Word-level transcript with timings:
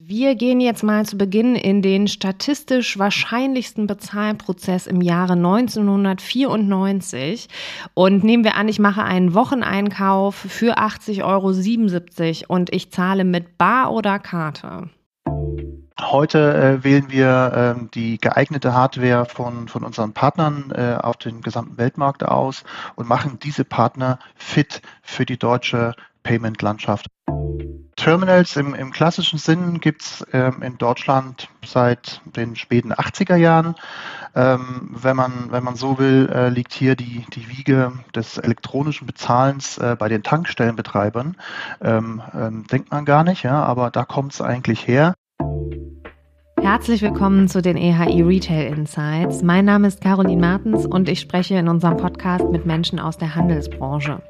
Wir 0.00 0.36
gehen 0.36 0.60
jetzt 0.60 0.84
mal 0.84 1.04
zu 1.04 1.18
Beginn 1.18 1.56
in 1.56 1.82
den 1.82 2.06
statistisch 2.06 3.00
wahrscheinlichsten 3.00 3.88
Bezahlprozess 3.88 4.86
im 4.86 5.00
Jahre 5.00 5.32
1994 5.32 7.48
und 7.94 8.22
nehmen 8.22 8.44
wir 8.44 8.54
an, 8.54 8.68
ich 8.68 8.78
mache 8.78 9.02
einen 9.02 9.34
Wocheneinkauf 9.34 10.36
für 10.36 10.78
80,77 10.78 11.24
Euro 11.24 11.48
und 12.54 12.72
ich 12.72 12.92
zahle 12.92 13.24
mit 13.24 13.58
Bar 13.58 13.92
oder 13.92 14.20
Karte. 14.20 14.88
Heute 16.00 16.54
äh, 16.54 16.84
wählen 16.84 17.10
wir 17.10 17.74
äh, 17.76 17.80
die 17.92 18.18
geeignete 18.18 18.72
Hardware 18.72 19.24
von, 19.24 19.66
von 19.66 19.82
unseren 19.82 20.12
Partnern 20.12 20.72
äh, 20.76 20.94
auf 20.94 21.16
den 21.16 21.40
gesamten 21.40 21.76
Weltmarkt 21.76 22.22
aus 22.22 22.62
und 22.94 23.08
machen 23.08 23.40
diese 23.42 23.64
Partner 23.64 24.20
fit 24.36 24.80
für 25.02 25.26
die 25.26 25.40
deutsche 25.40 25.96
Payment-Landschaft. 26.22 27.08
Terminals 27.98 28.54
im, 28.54 28.74
im 28.74 28.92
klassischen 28.92 29.40
Sinn 29.40 29.80
gibt 29.80 30.02
es 30.02 30.26
ähm, 30.32 30.62
in 30.62 30.78
Deutschland 30.78 31.48
seit 31.66 32.20
den 32.36 32.54
späten 32.54 32.92
80er 32.92 33.34
Jahren. 33.34 33.74
Ähm, 34.36 34.90
wenn, 34.92 35.16
man, 35.16 35.48
wenn 35.50 35.64
man 35.64 35.74
so 35.74 35.98
will, 35.98 36.30
äh, 36.32 36.48
liegt 36.48 36.72
hier 36.72 36.94
die, 36.94 37.26
die 37.34 37.48
Wiege 37.48 37.92
des 38.14 38.38
elektronischen 38.38 39.08
Bezahlens 39.08 39.78
äh, 39.78 39.96
bei 39.98 40.08
den 40.08 40.22
Tankstellenbetreibern. 40.22 41.36
Ähm, 41.82 42.22
ähm 42.34 42.66
denkt 42.68 42.92
man 42.92 43.04
gar 43.04 43.24
nicht, 43.24 43.42
ja, 43.42 43.64
aber 43.64 43.90
da 43.90 44.04
kommt 44.04 44.32
es 44.32 44.40
eigentlich 44.40 44.86
her. 44.86 45.14
Herzlich 46.60 47.02
willkommen 47.02 47.48
zu 47.48 47.62
den 47.62 47.76
EHI 47.76 48.22
Retail 48.22 48.72
Insights. 48.74 49.42
Mein 49.42 49.64
Name 49.64 49.88
ist 49.88 50.00
Caroline 50.00 50.40
Martens 50.40 50.86
und 50.86 51.08
ich 51.08 51.18
spreche 51.18 51.56
in 51.56 51.68
unserem 51.68 51.96
Podcast 51.96 52.48
mit 52.48 52.64
Menschen 52.64 53.00
aus 53.00 53.18
der 53.18 53.34
Handelsbranche. 53.34 54.22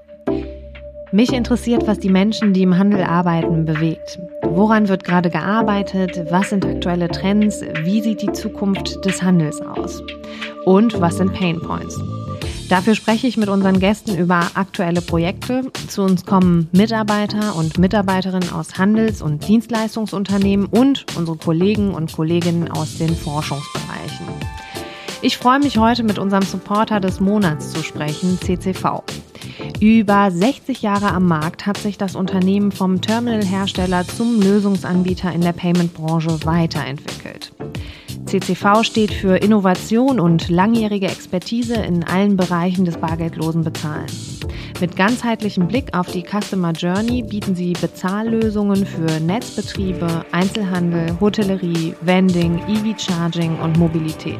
Mich 1.10 1.32
interessiert, 1.32 1.86
was 1.86 1.98
die 1.98 2.10
Menschen, 2.10 2.52
die 2.52 2.62
im 2.62 2.76
Handel 2.76 3.02
arbeiten, 3.02 3.64
bewegt. 3.64 4.18
Woran 4.42 4.88
wird 4.88 5.04
gerade 5.04 5.30
gearbeitet? 5.30 6.20
Was 6.30 6.50
sind 6.50 6.66
aktuelle 6.66 7.08
Trends? 7.08 7.62
Wie 7.82 8.02
sieht 8.02 8.20
die 8.20 8.32
Zukunft 8.32 9.02
des 9.06 9.22
Handels 9.22 9.58
aus? 9.62 10.02
Und 10.66 11.00
was 11.00 11.16
sind 11.16 11.32
Pain 11.32 11.60
Points? 11.60 11.98
Dafür 12.68 12.94
spreche 12.94 13.26
ich 13.26 13.38
mit 13.38 13.48
unseren 13.48 13.80
Gästen 13.80 14.18
über 14.18 14.50
aktuelle 14.52 15.00
Projekte. 15.00 15.72
Zu 15.88 16.02
uns 16.02 16.26
kommen 16.26 16.68
Mitarbeiter 16.72 17.56
und 17.56 17.78
Mitarbeiterinnen 17.78 18.52
aus 18.52 18.76
Handels- 18.76 19.22
und 19.22 19.48
Dienstleistungsunternehmen 19.48 20.66
und 20.66 21.06
unsere 21.16 21.38
Kollegen 21.38 21.94
und 21.94 22.12
Kolleginnen 22.12 22.70
aus 22.70 22.98
den 22.98 23.16
Forschungsbereichen. 23.16 24.26
Ich 25.20 25.36
freue 25.36 25.58
mich 25.58 25.78
heute 25.78 26.04
mit 26.04 26.16
unserem 26.16 26.44
Supporter 26.44 27.00
des 27.00 27.18
Monats 27.18 27.72
zu 27.72 27.82
sprechen, 27.82 28.38
CCV. 28.40 29.02
Über 29.80 30.30
60 30.30 30.80
Jahre 30.82 31.10
am 31.10 31.26
Markt 31.26 31.66
hat 31.66 31.76
sich 31.76 31.98
das 31.98 32.14
Unternehmen 32.14 32.70
vom 32.70 33.00
Terminalhersteller 33.00 34.06
zum 34.06 34.40
Lösungsanbieter 34.40 35.32
in 35.32 35.40
der 35.40 35.52
Payment-Branche 35.52 36.44
weiterentwickelt. 36.44 37.52
CCV 38.26 38.84
steht 38.84 39.12
für 39.12 39.36
Innovation 39.36 40.20
und 40.20 40.50
langjährige 40.50 41.08
Expertise 41.08 41.74
in 41.74 42.04
allen 42.04 42.36
Bereichen 42.36 42.84
des 42.84 42.98
bargeldlosen 42.98 43.64
Bezahlens. 43.64 44.38
Mit 44.80 44.94
ganzheitlichem 44.94 45.66
Blick 45.66 45.96
auf 45.96 46.12
die 46.12 46.22
Customer 46.22 46.70
Journey 46.70 47.22
bieten 47.22 47.56
sie 47.56 47.72
Bezahllösungen 47.72 48.86
für 48.86 49.18
Netzbetriebe, 49.18 50.24
Einzelhandel, 50.30 51.18
Hotellerie, 51.18 51.94
Vending, 52.02 52.60
EV-Charging 52.68 53.58
und 53.58 53.76
Mobilität. 53.76 54.38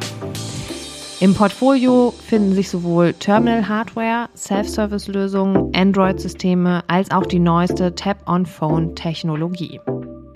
Im 1.21 1.35
Portfolio 1.35 2.15
finden 2.29 2.53
sich 2.53 2.71
sowohl 2.71 3.13
Terminal-Hardware, 3.13 4.29
Self-Service-Lösungen, 4.37 5.73
Android-Systeme 5.75 6.85
als 6.87 7.11
auch 7.11 7.27
die 7.27 7.41
neueste 7.41 7.93
Tap-on-Phone-Technologie. 7.97 9.81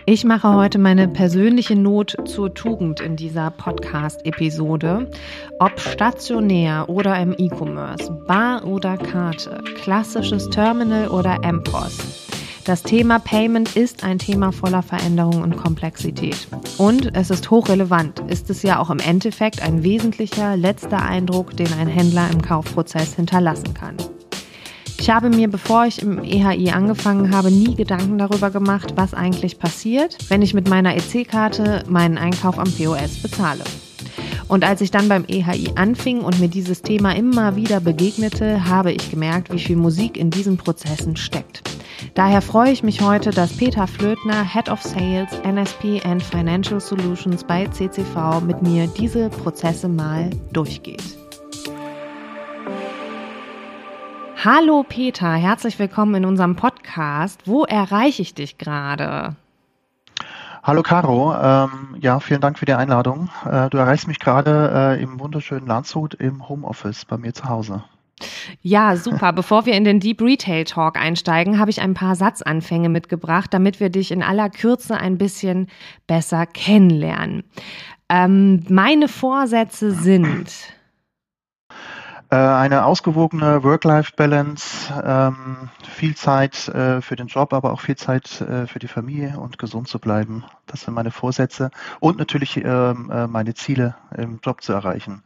Ich 0.06 0.24
mache 0.24 0.52
heute 0.52 0.80
meine 0.80 1.06
persönliche 1.06 1.76
Not 1.76 2.16
zur 2.24 2.52
Tugend 2.52 2.98
in 2.98 3.14
dieser 3.14 3.52
Podcast-Episode. 3.52 5.08
Ob 5.60 5.78
stationär 5.78 6.88
oder 6.88 7.16
im 7.20 7.32
E-Commerce, 7.38 8.10
Bar 8.26 8.64
oder 8.66 8.96
Karte, 8.96 9.62
klassisches 9.76 10.50
Terminal 10.50 11.06
oder 11.06 11.38
M-Post. 11.44 12.21
Das 12.64 12.84
Thema 12.84 13.18
Payment 13.18 13.74
ist 13.74 14.04
ein 14.04 14.20
Thema 14.20 14.52
voller 14.52 14.84
Veränderung 14.84 15.42
und 15.42 15.56
Komplexität. 15.56 16.46
Und 16.78 17.16
es 17.16 17.30
ist 17.30 17.50
hochrelevant, 17.50 18.20
ist 18.28 18.50
es 18.50 18.62
ja 18.62 18.78
auch 18.78 18.88
im 18.88 19.00
Endeffekt 19.00 19.60
ein 19.62 19.82
wesentlicher 19.82 20.56
letzter 20.56 21.02
Eindruck, 21.02 21.56
den 21.56 21.72
ein 21.72 21.88
Händler 21.88 22.30
im 22.30 22.40
Kaufprozess 22.40 23.16
hinterlassen 23.16 23.74
kann. 23.74 23.96
Ich 25.00 25.10
habe 25.10 25.28
mir, 25.28 25.50
bevor 25.50 25.86
ich 25.86 26.00
im 26.02 26.22
EHI 26.22 26.70
angefangen 26.70 27.34
habe, 27.34 27.50
nie 27.50 27.74
Gedanken 27.74 28.18
darüber 28.18 28.50
gemacht, 28.50 28.92
was 28.94 29.12
eigentlich 29.12 29.58
passiert, 29.58 30.16
wenn 30.28 30.40
ich 30.40 30.54
mit 30.54 30.68
meiner 30.68 30.94
EC-Karte 30.94 31.82
meinen 31.88 32.16
Einkauf 32.16 32.60
am 32.60 32.70
POS 32.70 33.20
bezahle. 33.20 33.64
Und 34.46 34.62
als 34.62 34.80
ich 34.82 34.92
dann 34.92 35.08
beim 35.08 35.24
EHI 35.26 35.72
anfing 35.74 36.20
und 36.20 36.38
mir 36.38 36.48
dieses 36.48 36.82
Thema 36.82 37.16
immer 37.16 37.56
wieder 37.56 37.80
begegnete, 37.80 38.66
habe 38.66 38.92
ich 38.92 39.10
gemerkt, 39.10 39.52
wie 39.52 39.58
viel 39.58 39.76
Musik 39.76 40.16
in 40.16 40.30
diesen 40.30 40.58
Prozessen 40.58 41.16
steckt. 41.16 41.71
Daher 42.14 42.42
freue 42.42 42.72
ich 42.72 42.82
mich 42.82 43.00
heute, 43.00 43.30
dass 43.30 43.56
Peter 43.56 43.86
Flötner, 43.86 44.44
Head 44.44 44.68
of 44.68 44.82
Sales, 44.82 45.30
NSP 45.44 46.02
and 46.04 46.22
Financial 46.22 46.80
Solutions 46.80 47.44
bei 47.44 47.66
CCV 47.66 48.40
mit 48.40 48.62
mir 48.62 48.86
diese 48.86 49.30
Prozesse 49.30 49.88
mal 49.88 50.30
durchgeht. 50.52 51.16
Hallo 54.44 54.84
Peter, 54.88 55.32
herzlich 55.34 55.78
willkommen 55.78 56.16
in 56.16 56.24
unserem 56.24 56.56
Podcast. 56.56 57.42
Wo 57.46 57.64
erreiche 57.64 58.22
ich 58.22 58.34
dich 58.34 58.58
gerade? 58.58 59.36
Hallo 60.64 60.82
Caro, 60.82 61.34
ähm, 61.34 61.96
ja, 62.00 62.20
vielen 62.20 62.40
Dank 62.40 62.58
für 62.58 62.66
die 62.66 62.74
Einladung. 62.74 63.30
Äh, 63.44 63.68
du 63.70 63.78
erreichst 63.78 64.06
mich 64.06 64.20
gerade 64.20 64.96
äh, 64.98 65.02
im 65.02 65.18
wunderschönen 65.18 65.66
Landshut 65.66 66.14
im 66.14 66.48
Homeoffice 66.48 67.04
bei 67.04 67.18
mir 67.18 67.34
zu 67.34 67.48
Hause. 67.48 67.82
Ja, 68.60 68.96
super. 68.96 69.32
Bevor 69.32 69.66
wir 69.66 69.74
in 69.74 69.84
den 69.84 70.00
Deep 70.00 70.20
Retail 70.22 70.64
Talk 70.64 70.96
einsteigen, 70.96 71.58
habe 71.58 71.70
ich 71.70 71.80
ein 71.80 71.94
paar 71.94 72.14
Satzanfänge 72.14 72.88
mitgebracht, 72.88 73.52
damit 73.52 73.80
wir 73.80 73.90
dich 73.90 74.10
in 74.10 74.22
aller 74.22 74.50
Kürze 74.50 74.96
ein 74.96 75.18
bisschen 75.18 75.68
besser 76.06 76.46
kennenlernen. 76.46 77.44
Ähm, 78.08 78.64
meine 78.68 79.08
Vorsätze 79.08 79.92
sind 79.92 80.52
äh, 82.32 82.36
eine 82.36 82.86
ausgewogene 82.86 83.62
Work-Life-Balance, 83.62 84.92
ähm, 85.04 85.68
viel 85.86 86.14
Zeit 86.14 86.68
äh, 86.68 87.02
für 87.02 87.14
den 87.14 87.26
Job, 87.26 87.52
aber 87.52 87.72
auch 87.72 87.80
viel 87.80 87.96
Zeit 87.96 88.40
äh, 88.40 88.66
für 88.66 88.78
die 88.78 88.88
Familie 88.88 89.38
und 89.38 89.58
gesund 89.58 89.88
zu 89.88 89.98
bleiben. 89.98 90.44
Das 90.66 90.80
sind 90.82 90.94
meine 90.94 91.10
Vorsätze 91.10 91.70
und 92.00 92.18
natürlich 92.18 92.56
ähm, 92.56 93.10
äh, 93.10 93.26
meine 93.26 93.52
Ziele 93.52 93.96
im 94.16 94.40
Job 94.42 94.62
zu 94.62 94.72
erreichen. 94.72 95.22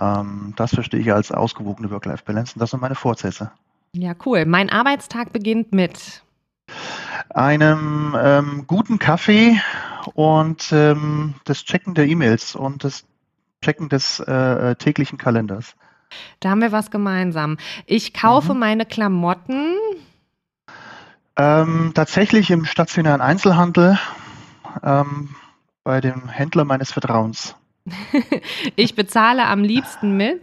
Ähm, 0.00 0.54
das 0.56 0.74
verstehe 0.74 1.00
ich 1.00 1.12
als 1.12 1.32
ausgewogene 1.32 1.90
Work-Life-Balance 1.90 2.54
und 2.54 2.60
das 2.60 2.70
sind 2.70 2.80
meine 2.80 2.94
Vorsätze. 2.94 3.50
Ja, 3.92 4.14
cool. 4.26 4.44
Mein 4.44 4.70
Arbeitstag 4.70 5.32
beginnt 5.32 5.72
mit 5.72 6.22
einem 7.30 8.16
ähm, 8.18 8.64
guten 8.66 8.98
Kaffee 8.98 9.60
und 10.14 10.70
ähm, 10.72 11.34
das 11.44 11.64
Checken 11.64 11.94
der 11.94 12.06
E-Mails 12.06 12.54
und 12.54 12.84
das 12.84 13.04
Checken 13.62 13.88
des 13.88 14.20
äh, 14.20 14.76
täglichen 14.76 15.18
Kalenders. 15.18 15.74
Da 16.40 16.50
haben 16.50 16.60
wir 16.60 16.72
was 16.72 16.90
gemeinsam. 16.90 17.58
Ich 17.86 18.14
kaufe 18.14 18.54
mhm. 18.54 18.60
meine 18.60 18.86
Klamotten. 18.86 19.74
Ähm, 21.36 21.92
tatsächlich 21.94 22.50
im 22.50 22.64
stationären 22.64 23.20
Einzelhandel 23.20 23.98
ähm, 24.82 25.34
bei 25.84 26.00
dem 26.00 26.28
Händler 26.28 26.64
meines 26.64 26.92
Vertrauens. 26.92 27.54
ich 28.76 28.94
bezahle 28.94 29.46
am 29.46 29.62
liebsten 29.62 30.16
mit. 30.16 30.42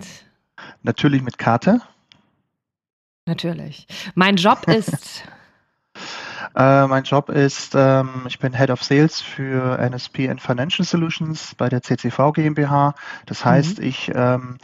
Natürlich 0.83 1.21
mit 1.21 1.37
Karte. 1.37 1.81
Natürlich. 3.25 3.87
Mein 4.13 4.35
Job 4.35 4.63
ist. 4.67 5.23
äh, 6.55 6.87
mein 6.87 7.03
Job 7.03 7.29
ist, 7.29 7.73
ähm, 7.75 8.25
ich 8.27 8.39
bin 8.39 8.53
Head 8.53 8.69
of 8.69 8.83
Sales 8.83 9.21
für 9.21 9.79
NSP 9.79 10.29
and 10.29 10.41
Financial 10.41 10.85
Solutions 10.85 11.55
bei 11.55 11.69
der 11.69 11.81
CCV 11.81 12.33
GmbH. 12.33 12.93
Das 13.25 13.43
heißt, 13.43 13.79
mhm. 13.79 13.85
ich 13.85 14.11
ähm, 14.13 14.57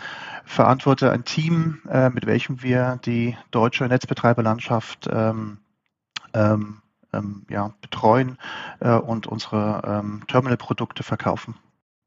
verantworte 0.45 1.11
ein 1.11 1.23
Team, 1.23 1.81
äh, 1.89 2.09
mit 2.09 2.25
welchem 2.25 2.61
wir 2.61 2.99
die 3.05 3.37
deutsche 3.51 3.85
Netzbetreiberlandschaft 3.85 5.09
ähm, 5.11 5.57
ähm, 6.33 6.81
ähm, 7.13 7.45
ja, 7.49 7.73
betreuen 7.81 8.37
äh, 8.79 8.93
und 8.93 9.27
unsere 9.27 9.81
ähm, 9.85 10.23
Terminal-Produkte 10.27 11.03
verkaufen. 11.03 11.55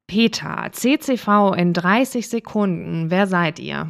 Peter, 0.06 0.70
CCV 0.70 1.54
in 1.56 1.72
30 1.72 2.28
Sekunden, 2.28 3.10
wer 3.10 3.26
seid 3.26 3.58
ihr? 3.58 3.88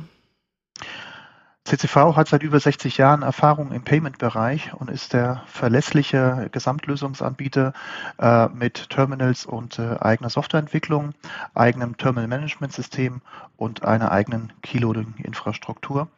CCV 1.64 2.14
hat 2.14 2.28
seit 2.28 2.42
über 2.42 2.60
60 2.60 2.98
Jahren 2.98 3.22
Erfahrung 3.22 3.72
im 3.72 3.82
Payment-Bereich 3.82 4.74
und 4.74 4.90
ist 4.90 5.14
der 5.14 5.42
verlässliche 5.46 6.50
Gesamtlösungsanbieter 6.52 7.72
äh, 8.18 8.48
mit 8.48 8.90
Terminals 8.90 9.46
und 9.46 9.78
äh, 9.78 9.96
eigener 9.98 10.28
Softwareentwicklung, 10.28 11.14
eigenem 11.54 11.96
Terminal-Management-System 11.96 13.22
und 13.56 13.82
einer 13.82 14.12
eigenen 14.12 14.52
Keyloading-Infrastruktur. 14.62 16.08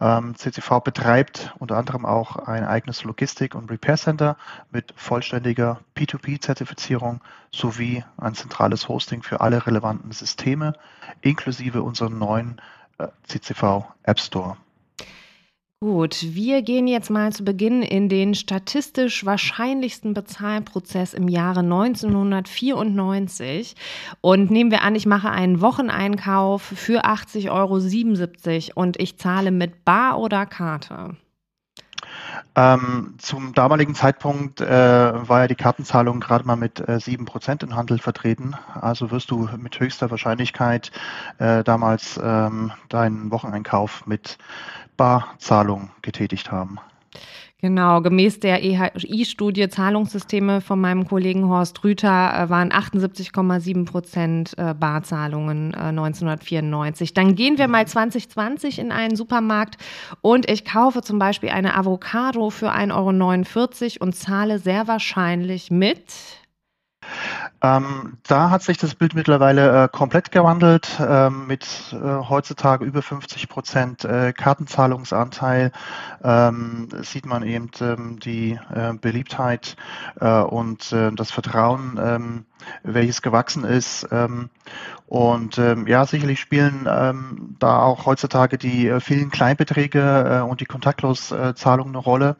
Ähm, 0.00 0.34
CCV 0.34 0.80
betreibt 0.80 1.54
unter 1.58 1.76
anderem 1.76 2.06
auch 2.06 2.36
ein 2.36 2.64
eigenes 2.64 3.04
Logistik- 3.04 3.54
und 3.54 3.70
Repair 3.70 3.96
Center 3.96 4.36
mit 4.70 4.94
vollständiger 4.96 5.80
P2P-Zertifizierung 5.96 7.20
sowie 7.50 8.04
ein 8.16 8.34
zentrales 8.34 8.88
Hosting 8.88 9.22
für 9.22 9.40
alle 9.40 9.66
relevanten 9.66 10.12
Systeme, 10.12 10.72
inklusive 11.20 11.82
unseren 11.82 12.18
neuen 12.18 12.60
äh, 12.98 13.08
CCV 13.24 13.84
App 14.04 14.20
Store. 14.20 14.56
Gut, 15.82 16.34
wir 16.34 16.60
gehen 16.60 16.86
jetzt 16.86 17.08
mal 17.08 17.32
zu 17.32 17.42
Beginn 17.42 17.80
in 17.80 18.10
den 18.10 18.34
statistisch 18.34 19.24
wahrscheinlichsten 19.24 20.12
Bezahlprozess 20.12 21.14
im 21.14 21.26
Jahre 21.26 21.60
1994 21.60 23.76
und 24.20 24.50
nehmen 24.50 24.70
wir 24.70 24.82
an, 24.82 24.94
ich 24.94 25.06
mache 25.06 25.30
einen 25.30 25.62
Wocheneinkauf 25.62 26.60
für 26.60 27.06
80,77 27.06 28.68
Euro 28.68 28.82
und 28.82 29.00
ich 29.00 29.16
zahle 29.16 29.52
mit 29.52 29.86
Bar 29.86 30.18
oder 30.18 30.44
Karte. 30.44 31.16
Ähm, 32.56 33.14
zum 33.18 33.52
damaligen 33.54 33.94
Zeitpunkt 33.94 34.60
äh, 34.60 34.66
war 34.66 35.40
ja 35.40 35.46
die 35.46 35.54
Kartenzahlung 35.54 36.20
gerade 36.20 36.46
mal 36.46 36.56
mit 36.56 36.80
äh, 36.80 36.96
7% 36.96 37.62
im 37.62 37.74
Handel 37.74 37.98
vertreten. 37.98 38.54
Also 38.74 39.10
wirst 39.10 39.30
du 39.30 39.48
mit 39.56 39.80
höchster 39.80 40.10
Wahrscheinlichkeit 40.10 40.90
äh, 41.38 41.64
damals 41.64 42.20
ähm, 42.22 42.72
deinen 42.88 43.30
Wocheneinkauf 43.30 44.06
mit 44.06 44.36
Barzahlung 45.00 45.88
getätigt 46.02 46.52
haben. 46.52 46.76
Genau, 47.62 48.02
gemäß 48.02 48.38
der 48.40 48.62
EHI-Studie 48.62 49.70
Zahlungssysteme 49.70 50.60
von 50.60 50.78
meinem 50.78 51.08
Kollegen 51.08 51.48
Horst 51.48 51.82
Rüther 51.82 52.34
äh, 52.34 52.50
waren 52.50 52.70
78,7 52.70 53.86
Prozent 53.86 54.52
äh, 54.58 54.74
Barzahlungen 54.74 55.74
1994. 55.74 57.10
Äh, 57.10 57.14
Dann 57.14 57.34
gehen 57.34 57.56
wir 57.56 57.68
mal 57.68 57.86
2020 57.86 58.78
in 58.78 58.92
einen 58.92 59.16
Supermarkt 59.16 59.78
und 60.20 60.50
ich 60.50 60.66
kaufe 60.66 61.00
zum 61.00 61.18
Beispiel 61.18 61.48
eine 61.48 61.76
Avocado 61.76 62.50
für 62.50 62.70
1,49 62.70 64.00
Euro 64.00 64.04
und 64.04 64.14
zahle 64.14 64.58
sehr 64.58 64.86
wahrscheinlich 64.86 65.70
mit 65.70 66.12
ähm, 67.62 68.18
da 68.26 68.50
hat 68.50 68.62
sich 68.62 68.78
das 68.78 68.94
Bild 68.94 69.14
mittlerweile 69.14 69.84
äh, 69.84 69.88
komplett 69.88 70.32
gewandelt, 70.32 70.98
äh, 70.98 71.30
mit 71.30 71.66
äh, 71.92 71.96
heutzutage 71.96 72.84
über 72.84 73.02
50 73.02 73.48
Prozent 73.48 74.04
äh, 74.04 74.32
Kartenzahlungsanteil. 74.32 75.72
Ähm, 76.22 76.88
sieht 77.02 77.26
man 77.26 77.42
eben 77.42 77.70
ähm, 77.80 78.18
die 78.20 78.58
äh, 78.74 78.94
Beliebtheit 78.94 79.76
äh, 80.20 80.40
und 80.40 80.90
das 80.90 81.30
Vertrauen, 81.30 81.98
ähm, 82.02 82.46
welches 82.82 83.22
gewachsen 83.22 83.64
ist. 83.64 84.06
Ähm, 84.10 84.50
und 85.06 85.58
ähm, 85.58 85.86
ja, 85.86 86.06
sicherlich 86.06 86.40
spielen 86.40 86.84
da 87.58 87.82
auch 87.82 88.06
heutzutage 88.06 88.58
die 88.58 88.94
vielen 89.00 89.30
Kleinbeträge 89.30 90.44
und 90.48 90.60
die 90.60 90.66
Kontaktloszahlungen 90.66 91.94
eine 91.94 92.04
Rolle. 92.04 92.36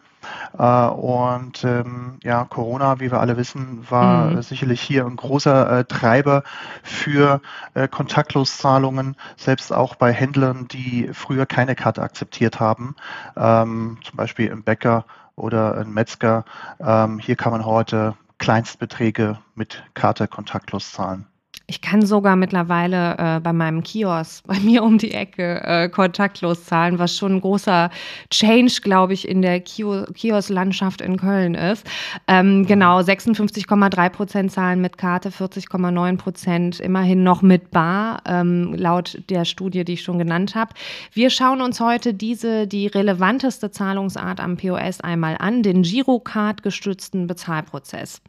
Äh, 0.58 0.86
und 0.86 1.64
ähm, 1.64 2.18
ja, 2.22 2.44
Corona, 2.44 3.00
wie 3.00 3.10
wir 3.10 3.20
alle 3.20 3.36
wissen, 3.36 3.86
war 3.88 4.26
mhm. 4.26 4.42
sicherlich 4.42 4.80
hier 4.80 5.06
ein 5.06 5.16
großer 5.16 5.80
äh, 5.80 5.84
Treiber 5.84 6.42
für 6.82 7.40
äh, 7.74 7.88
Kontaktloszahlungen, 7.88 9.16
selbst 9.36 9.72
auch 9.72 9.94
bei 9.94 10.12
Händlern, 10.12 10.68
die 10.68 11.10
früher 11.12 11.46
keine 11.46 11.74
Karte 11.74 12.02
akzeptiert 12.02 12.60
haben, 12.60 12.94
ähm, 13.36 13.98
zum 14.04 14.16
Beispiel 14.16 14.48
im 14.48 14.62
Bäcker 14.62 15.04
oder 15.36 15.78
ein 15.78 15.92
Metzger. 15.92 16.44
Ähm, 16.78 17.18
hier 17.18 17.36
kann 17.36 17.52
man 17.52 17.64
heute 17.64 18.14
Kleinstbeträge 18.40 19.38
mit 19.54 19.84
Karte 19.92 20.26
kontaktlos 20.26 20.92
zahlen. 20.92 21.29
Ich 21.70 21.80
kann 21.80 22.04
sogar 22.04 22.34
mittlerweile 22.34 23.16
äh, 23.16 23.40
bei 23.40 23.52
meinem 23.52 23.84
Kiosk 23.84 24.44
bei 24.48 24.58
mir 24.58 24.82
um 24.82 24.98
die 24.98 25.12
Ecke 25.12 25.62
äh, 25.62 25.88
kontaktlos 25.88 26.64
zahlen, 26.64 26.98
was 26.98 27.16
schon 27.16 27.36
ein 27.36 27.40
großer 27.40 27.90
Change, 28.28 28.80
glaube 28.82 29.12
ich, 29.12 29.28
in 29.28 29.40
der 29.40 29.60
Kiosk-Landschaft 29.60 31.00
in 31.00 31.16
Köln 31.16 31.54
ist. 31.54 31.86
Ähm, 32.26 32.66
genau, 32.66 32.98
56,3 32.98 34.08
Prozent 34.08 34.50
zahlen 34.50 34.80
mit 34.80 34.98
Karte, 34.98 35.28
40,9 35.28 36.16
Prozent 36.16 36.80
immerhin 36.80 37.22
noch 37.22 37.40
mit 37.40 37.70
Bar, 37.70 38.22
ähm, 38.26 38.74
laut 38.74 39.22
der 39.30 39.44
Studie, 39.44 39.84
die 39.84 39.92
ich 39.92 40.02
schon 40.02 40.18
genannt 40.18 40.56
habe. 40.56 40.74
Wir 41.12 41.30
schauen 41.30 41.60
uns 41.60 41.78
heute 41.78 42.14
diese, 42.14 42.66
die 42.66 42.88
relevanteste 42.88 43.70
Zahlungsart 43.70 44.40
am 44.40 44.56
POS 44.56 45.02
einmal 45.02 45.36
an, 45.38 45.62
den 45.62 45.82
Girocard-gestützten 45.82 47.28
Bezahlprozess. 47.28 48.20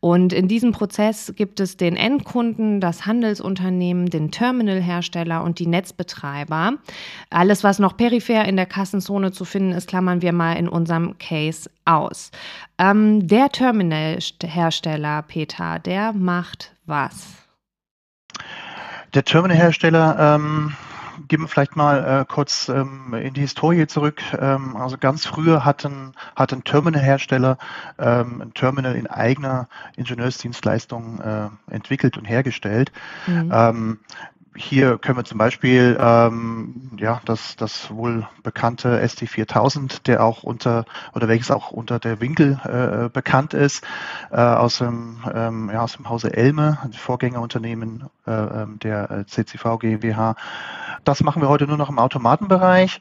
Und 0.00 0.32
in 0.32 0.48
diesem 0.48 0.72
Prozess 0.72 1.32
gibt 1.36 1.60
es 1.60 1.76
den 1.76 1.94
Endkunden, 1.94 2.71
das 2.80 3.06
Handelsunternehmen, 3.06 4.10
den 4.10 4.30
Terminalhersteller 4.30 5.42
und 5.42 5.58
die 5.58 5.66
Netzbetreiber. 5.66 6.74
Alles, 7.30 7.64
was 7.64 7.78
noch 7.78 7.96
peripher 7.96 8.44
in 8.44 8.56
der 8.56 8.66
Kassenzone 8.66 9.32
zu 9.32 9.44
finden 9.44 9.72
ist, 9.72 9.88
klammern 9.88 10.22
wir 10.22 10.32
mal 10.32 10.54
in 10.54 10.68
unserem 10.68 11.18
Case 11.18 11.70
aus. 11.84 12.30
Ähm, 12.78 13.26
der 13.26 13.48
Terminalhersteller, 13.50 15.22
Peter, 15.22 15.78
der 15.78 16.12
macht 16.12 16.74
was? 16.86 17.28
Der 19.14 19.24
Terminalhersteller 19.24 20.36
ähm, 20.36 20.74
gehen 21.28 21.40
wir 21.40 21.48
vielleicht 21.48 21.76
mal 21.76 22.22
äh, 22.22 22.24
kurz 22.26 22.68
ähm, 22.68 23.14
in 23.14 23.34
die 23.34 23.40
Historie 23.40 23.86
zurück. 23.86 24.22
Ähm, 24.38 24.76
also 24.76 24.96
ganz 24.98 25.26
früher 25.26 25.64
hatten, 25.64 26.12
hat 26.36 26.52
ein 26.52 26.64
Terminalhersteller 26.64 27.58
ähm, 27.98 28.42
ein 28.42 28.54
Terminal 28.54 28.94
in 28.96 29.06
eigener 29.06 29.68
Ingenieursdienstleistung 29.96 31.20
äh, 31.20 31.48
entwickelt 31.72 32.16
und 32.16 32.24
hergestellt. 32.24 32.92
Mhm. 33.26 33.98
Ähm, 34.54 34.60
hier 34.60 34.98
können 34.98 35.18
wir 35.18 35.24
zum 35.24 35.38
Beispiel 35.38 35.96
ähm, 36.00 36.90
ja, 36.98 37.20
das, 37.24 37.56
das 37.56 37.90
wohl 37.90 38.26
bekannte 38.42 39.02
ST4000, 39.02 40.02
der 40.04 40.22
auch 40.22 40.42
unter 40.42 40.84
oder 41.14 41.28
welches 41.28 41.50
auch 41.50 41.70
unter 41.70 41.98
der 41.98 42.20
Winkel 42.20 42.60
äh, 42.64 43.08
bekannt 43.08 43.54
ist, 43.54 43.84
äh, 44.30 44.36
aus, 44.36 44.78
dem, 44.78 45.18
ähm, 45.32 45.70
ja, 45.72 45.82
aus 45.82 45.96
dem 45.96 46.08
Hause 46.08 46.34
Elme, 46.34 46.78
Vorgängerunternehmen 46.92 48.08
äh, 48.26 48.30
ähm, 48.30 48.78
der 48.78 49.10
äh, 49.10 49.26
CCV 49.26 49.78
GmbH. 49.78 50.36
Das 51.04 51.22
machen 51.22 51.42
wir 51.42 51.48
heute 51.48 51.66
nur 51.66 51.78
noch 51.78 51.88
im 51.88 51.98
Automatenbereich. 51.98 53.00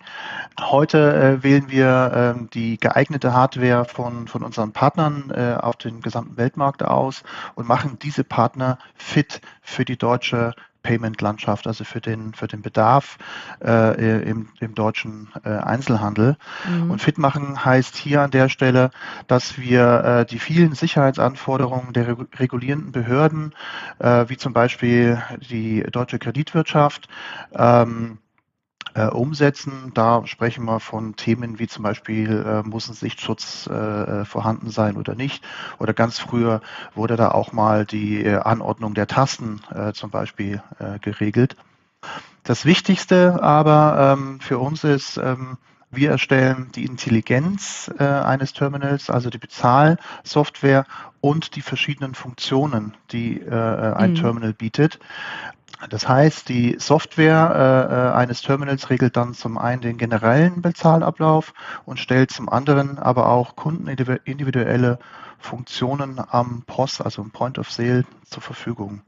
Heute 0.60 1.40
äh, 1.40 1.44
wählen 1.44 1.70
wir 1.70 2.36
äh, 2.38 2.48
die 2.54 2.78
geeignete 2.78 3.34
Hardware 3.34 3.86
von, 3.86 4.28
von 4.28 4.44
unseren 4.44 4.72
Partnern 4.72 5.32
äh, 5.32 5.56
auf 5.60 5.76
den 5.76 6.02
gesamten 6.02 6.38
Weltmarkt 6.38 6.84
aus 6.84 7.24
und 7.56 7.68
machen 7.68 8.00
diese 8.02 8.24
Partner 8.24 8.80
fit 8.96 9.42
für 9.62 9.86
die 9.86 9.98
deutsche 9.98 10.56
Payment-Landschaft, 10.84 11.68
also 11.68 11.84
für 11.84 12.02
den, 12.02 12.34
für 12.34 12.48
den 12.48 12.62
Bedarf 12.62 13.18
äh, 13.64 14.22
im, 14.30 14.50
im 14.60 14.76
deutschen 14.76 15.30
äh, 15.44 15.50
Einzelhandel. 15.50 16.38
Mhm. 16.68 16.92
Und 16.92 17.02
fit 17.02 17.18
machen 17.18 17.64
heißt 17.64 17.96
hier 17.96 18.22
an 18.22 18.32
der 18.32 18.50
Stelle, 18.50 18.92
dass 19.28 19.58
wir 19.58 20.04
äh, 20.04 20.26
die 20.26 20.40
vielen 20.40 20.74
Sicherheitsanforderungen 20.74 21.94
der 21.94 22.18
regulierenden 22.40 22.92
Behörden, 22.92 23.54
äh, 24.00 24.26
wie 24.28 24.38
zum 24.38 24.54
Beispiel 24.54 25.22
die 25.50 25.84
deutsche 25.84 26.20
Kreditwirtschaft, 26.20 27.08
ähm, 27.54 28.18
äh, 28.94 29.06
umsetzen. 29.06 29.92
Da 29.94 30.26
sprechen 30.26 30.66
wir 30.66 30.80
von 30.80 31.16
Themen 31.16 31.60
wie 31.60 31.68
zum 31.68 31.84
Beispiel, 31.84 32.44
äh, 32.46 32.68
muss 32.68 32.90
ein 32.90 32.94
Sichtschutz 32.94 33.68
äh, 33.72 33.74
äh, 33.74 34.26
vorhanden 34.26 34.70
sein 34.70 34.98
oder 34.98 35.16
nicht. 35.16 35.44
Oder 35.80 35.94
ganz 35.94 36.20
früher 36.20 36.62
wurde 36.96 37.16
da 37.16 37.32
auch 37.32 37.54
mal 37.54 37.86
die 37.86 38.24
äh, 38.24 38.38
Anordnung 38.38 38.94
der 38.94 39.08
Tasten 39.08 39.62
äh, 39.74 39.94
zum 39.94 40.10
Beispiel 40.10 40.62
geregelt. 41.02 41.56
Das 42.44 42.66
Wichtigste 42.66 43.42
aber 43.44 44.18
ähm, 44.18 44.40
für 44.40 44.58
uns 44.58 44.84
ist, 44.84 45.18
ähm, 45.18 45.58
wir 45.92 46.10
erstellen 46.10 46.70
die 46.74 46.86
Intelligenz 46.86 47.92
äh, 48.00 48.04
eines 48.04 48.54
Terminals, 48.54 49.10
also 49.10 49.30
die 49.30 49.38
Bezahlsoftware 49.38 50.86
und 51.20 51.56
die 51.56 51.62
verschiedenen 51.62 52.16
Funktionen, 52.16 52.96
die 53.12 53.42
äh, 53.42 53.52
ein 53.52 54.12
mhm. 54.12 54.16
Terminal 54.16 54.54
bietet. 54.54 55.00
Das 55.90 56.08
heißt, 56.08 56.48
die 56.50 56.78
Software 56.80 57.90
äh, 57.90 57.94
äh, 57.94 58.14
eines 58.14 58.42
Terminals 58.42 58.90
regelt 58.90 59.18
dann 59.18 59.34
zum 59.34 59.58
einen 59.58 59.82
den 59.82 59.98
generellen 59.98 60.62
Bezahlablauf 60.62 61.54
und 61.86 62.00
stellt 62.00 62.32
zum 62.32 62.50
anderen 62.50 63.00
aber 63.00 63.30
auch 63.30 63.56
kundenindividuelle 63.56 65.00
Funktionen 65.40 66.22
am 66.26 66.64
POS, 66.68 67.02
also 67.02 67.22
im 67.22 67.32
Point 67.32 67.58
of 67.58 67.72
Sale, 67.72 68.06
zur 68.26 68.44
Verfügung. 68.44 69.02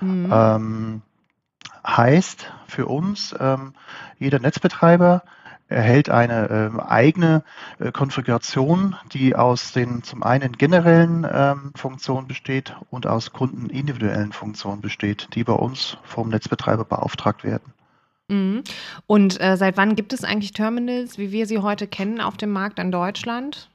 Mhm. 0.00 0.28
Ähm, 0.32 1.02
heißt 1.86 2.52
für 2.66 2.86
uns, 2.86 3.34
ähm, 3.38 3.74
jeder 4.18 4.40
Netzbetreiber 4.40 5.22
erhält 5.68 6.10
eine 6.10 6.72
äh, 6.76 6.82
eigene 6.82 7.42
äh, 7.78 7.92
Konfiguration, 7.92 8.96
die 9.12 9.36
aus 9.36 9.72
den 9.72 10.02
zum 10.02 10.22
einen 10.22 10.52
generellen 10.52 11.26
ähm, 11.30 11.72
Funktionen 11.74 12.26
besteht 12.26 12.74
und 12.90 13.06
aus 13.06 13.32
kundenindividuellen 13.32 14.32
Funktionen 14.32 14.80
besteht, 14.80 15.28
die 15.34 15.44
bei 15.44 15.52
uns 15.52 15.98
vom 16.02 16.30
Netzbetreiber 16.30 16.84
beauftragt 16.84 17.44
werden. 17.44 17.72
Mhm. 18.28 18.64
Und 19.06 19.40
äh, 19.40 19.56
seit 19.56 19.76
wann 19.76 19.96
gibt 19.96 20.12
es 20.12 20.24
eigentlich 20.24 20.52
Terminals, 20.52 21.18
wie 21.18 21.32
wir 21.32 21.46
sie 21.46 21.58
heute 21.58 21.86
kennen, 21.86 22.20
auf 22.20 22.36
dem 22.36 22.50
Markt 22.50 22.78
in 22.78 22.92
Deutschland? 22.92 23.70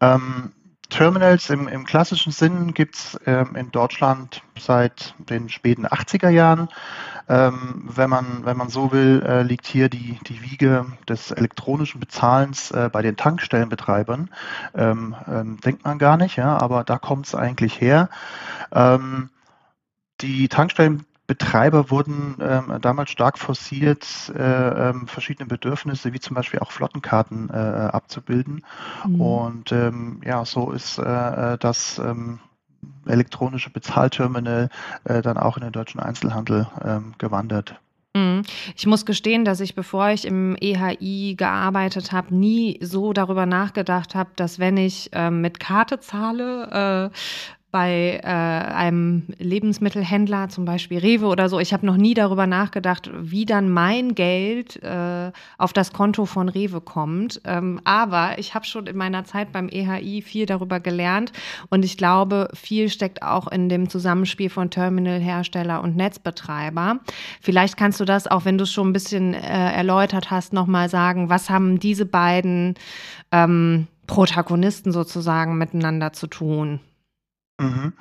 Ähm, 0.00 0.52
Terminals 0.94 1.50
im, 1.50 1.66
im, 1.66 1.84
klassischen 1.84 2.30
Sinn 2.30 2.72
gibt 2.72 2.94
es 2.94 3.18
ähm, 3.26 3.56
in 3.56 3.72
Deutschland 3.72 4.42
seit 4.56 5.16
den 5.18 5.48
späten 5.48 5.88
80er 5.88 6.28
Jahren. 6.28 6.68
Ähm, 7.28 7.90
wenn, 7.92 8.08
man, 8.08 8.44
wenn 8.44 8.56
man 8.56 8.68
so 8.68 8.92
will, 8.92 9.20
äh, 9.26 9.42
liegt 9.42 9.66
hier 9.66 9.88
die, 9.88 10.20
die 10.28 10.40
Wiege 10.42 10.86
des 11.08 11.32
elektronischen 11.32 11.98
Bezahlens 11.98 12.70
äh, 12.70 12.90
bei 12.92 13.02
den 13.02 13.16
Tankstellenbetreibern. 13.16 14.30
Ähm, 14.76 15.16
ähm, 15.26 15.58
denkt 15.62 15.84
man 15.84 15.98
gar 15.98 16.16
nicht, 16.16 16.36
ja, 16.36 16.56
aber 16.58 16.84
da 16.84 16.98
kommt 16.98 17.26
es 17.26 17.34
eigentlich 17.34 17.80
her. 17.80 18.08
Ähm, 18.70 19.30
die 20.20 20.46
Tankstellenbetreiber 21.26 21.90
wurden 21.90 22.36
ähm, 22.40 22.78
damals 22.80 23.10
stark 23.10 23.38
forciert, 23.38 24.32
äh, 24.36 24.90
ähm, 24.90 25.06
verschiedene 25.06 25.46
Bedürfnisse 25.46 26.12
wie 26.12 26.20
zum 26.20 26.34
Beispiel 26.34 26.60
auch 26.60 26.70
Flottenkarten 26.70 27.50
äh, 27.50 27.52
abzubilden. 27.52 28.64
Mhm. 29.06 29.20
Und 29.20 29.72
ähm, 29.72 30.20
ja, 30.24 30.44
so 30.44 30.70
ist 30.70 30.98
äh, 30.98 31.02
äh 31.54 31.58
das 31.58 31.98
ähm, 31.98 32.40
elektronische 33.06 33.70
Bezahlterminal 33.70 34.68
äh, 35.04 35.22
dann 35.22 35.38
auch 35.38 35.56
in 35.56 35.62
den 35.62 35.72
deutschen 35.72 36.00
Einzelhandel 36.00 36.66
ähm, 36.84 37.14
gewandert. 37.18 37.80
Mhm. 38.14 38.42
Ich 38.76 38.86
muss 38.86 39.06
gestehen, 39.06 39.44
dass 39.44 39.60
ich, 39.60 39.74
bevor 39.74 40.10
ich 40.10 40.26
im 40.26 40.56
EHI 40.60 41.34
gearbeitet 41.36 42.12
habe, 42.12 42.34
nie 42.34 42.78
so 42.82 43.12
darüber 43.12 43.46
nachgedacht 43.46 44.14
habe, 44.14 44.30
dass 44.36 44.58
wenn 44.58 44.76
ich 44.76 45.10
äh, 45.12 45.30
mit 45.30 45.58
Karte 45.58 46.00
zahle, 46.00 47.10
äh, 47.12 47.16
bei 47.74 48.20
äh, 48.22 48.28
einem 48.28 49.24
Lebensmittelhändler, 49.38 50.48
zum 50.48 50.64
Beispiel 50.64 50.98
Rewe 50.98 51.26
oder 51.26 51.48
so. 51.48 51.58
Ich 51.58 51.72
habe 51.72 51.84
noch 51.84 51.96
nie 51.96 52.14
darüber 52.14 52.46
nachgedacht, 52.46 53.10
wie 53.12 53.46
dann 53.46 53.68
mein 53.68 54.14
Geld 54.14 54.80
äh, 54.84 55.32
auf 55.58 55.72
das 55.72 55.92
Konto 55.92 56.24
von 56.24 56.48
Rewe 56.48 56.80
kommt. 56.80 57.40
Ähm, 57.44 57.80
aber 57.82 58.38
ich 58.38 58.54
habe 58.54 58.64
schon 58.64 58.86
in 58.86 58.96
meiner 58.96 59.24
Zeit 59.24 59.50
beim 59.50 59.68
EHI 59.68 60.22
viel 60.22 60.46
darüber 60.46 60.78
gelernt 60.78 61.32
und 61.68 61.84
ich 61.84 61.96
glaube, 61.96 62.48
viel 62.54 62.88
steckt 62.90 63.24
auch 63.24 63.48
in 63.48 63.68
dem 63.68 63.88
Zusammenspiel 63.88 64.50
von 64.50 64.70
Terminalhersteller 64.70 65.82
und 65.82 65.96
Netzbetreiber. 65.96 67.00
Vielleicht 67.40 67.76
kannst 67.76 67.98
du 67.98 68.04
das, 68.04 68.28
auch 68.28 68.44
wenn 68.44 68.56
du 68.56 68.62
es 68.62 68.72
schon 68.72 68.90
ein 68.90 68.92
bisschen 68.92 69.34
äh, 69.34 69.72
erläutert 69.72 70.30
hast, 70.30 70.52
nochmal 70.52 70.88
sagen, 70.88 71.28
was 71.28 71.50
haben 71.50 71.80
diese 71.80 72.06
beiden 72.06 72.76
ähm, 73.32 73.88
Protagonisten 74.06 74.92
sozusagen 74.92 75.58
miteinander 75.58 76.12
zu 76.12 76.28
tun? 76.28 76.78
Mhm. 77.58 77.92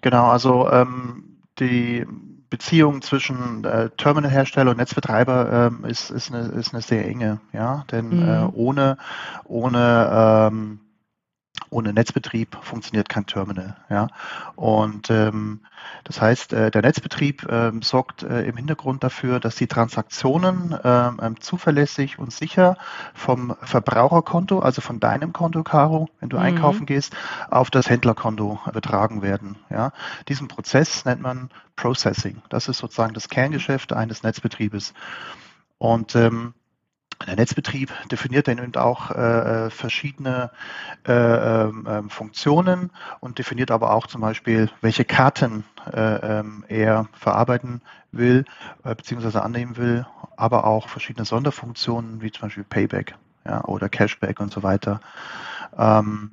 Genau, 0.00 0.26
also 0.28 0.70
ähm, 0.70 1.38
die 1.58 2.06
Beziehung 2.48 3.02
zwischen 3.02 3.64
äh, 3.64 3.90
Terminalhersteller 3.96 4.70
und 4.70 4.76
Netzbetreiber 4.76 5.70
ähm, 5.72 5.84
ist, 5.84 6.10
ist, 6.10 6.32
eine, 6.32 6.48
ist 6.48 6.72
eine 6.72 6.82
sehr 6.82 7.06
enge, 7.06 7.40
ja, 7.52 7.84
denn 7.90 8.08
mhm. 8.08 8.28
äh, 8.28 8.44
ohne, 8.52 8.98
ohne 9.44 10.48
ähm, 10.52 10.80
ohne 11.76 11.92
Netzbetrieb 11.92 12.56
funktioniert 12.62 13.10
kein 13.10 13.26
Terminal. 13.26 13.76
Ja? 13.90 14.08
Und 14.54 15.10
ähm, 15.10 15.60
das 16.04 16.22
heißt, 16.22 16.54
äh, 16.54 16.70
der 16.70 16.80
Netzbetrieb 16.80 17.46
ähm, 17.50 17.82
sorgt 17.82 18.22
äh, 18.22 18.44
im 18.44 18.56
Hintergrund 18.56 19.04
dafür, 19.04 19.40
dass 19.40 19.56
die 19.56 19.66
Transaktionen 19.66 20.74
ähm, 20.82 21.20
ähm, 21.22 21.40
zuverlässig 21.40 22.18
und 22.18 22.32
sicher 22.32 22.78
vom 23.12 23.54
Verbraucherkonto, 23.60 24.60
also 24.60 24.80
von 24.80 25.00
deinem 25.00 25.34
Konto, 25.34 25.62
Caro, 25.64 26.08
wenn 26.20 26.30
du 26.30 26.38
mhm. 26.38 26.44
einkaufen 26.44 26.86
gehst, 26.86 27.14
auf 27.50 27.70
das 27.70 27.90
Händlerkonto 27.90 28.58
übertragen 28.66 29.20
werden. 29.20 29.56
Ja? 29.68 29.92
Diesen 30.28 30.48
Prozess 30.48 31.04
nennt 31.04 31.20
man 31.20 31.50
Processing. 31.76 32.40
Das 32.48 32.68
ist 32.68 32.78
sozusagen 32.78 33.12
das 33.12 33.28
Kerngeschäft 33.28 33.92
eines 33.92 34.22
Netzbetriebes. 34.22 34.94
Und 35.76 36.16
ähm, 36.16 36.54
der 37.24 37.36
Netzbetrieb 37.36 37.92
definiert 38.10 38.46
dann 38.48 38.58
eben 38.58 38.74
auch 38.76 39.10
äh, 39.10 39.66
äh, 39.66 39.70
verschiedene 39.70 40.50
äh, 41.06 41.12
ähm, 41.12 41.86
ähm, 41.88 42.10
Funktionen 42.10 42.90
und 43.20 43.38
definiert 43.38 43.70
aber 43.70 43.92
auch 43.92 44.06
zum 44.06 44.20
Beispiel, 44.20 44.70
welche 44.80 45.04
Karten 45.04 45.64
äh, 45.92 46.40
ähm, 46.40 46.64
er 46.68 47.08
verarbeiten 47.12 47.80
will 48.12 48.44
äh, 48.84 48.94
bzw. 48.94 49.38
annehmen 49.38 49.76
will, 49.76 50.06
aber 50.36 50.64
auch 50.64 50.88
verschiedene 50.88 51.24
Sonderfunktionen 51.24 52.20
wie 52.20 52.30
zum 52.30 52.42
Beispiel 52.42 52.64
Payback 52.64 53.14
ja, 53.46 53.64
oder 53.64 53.88
Cashback 53.88 54.40
und 54.40 54.52
so 54.52 54.62
weiter. 54.62 55.00
Ähm, 55.76 56.32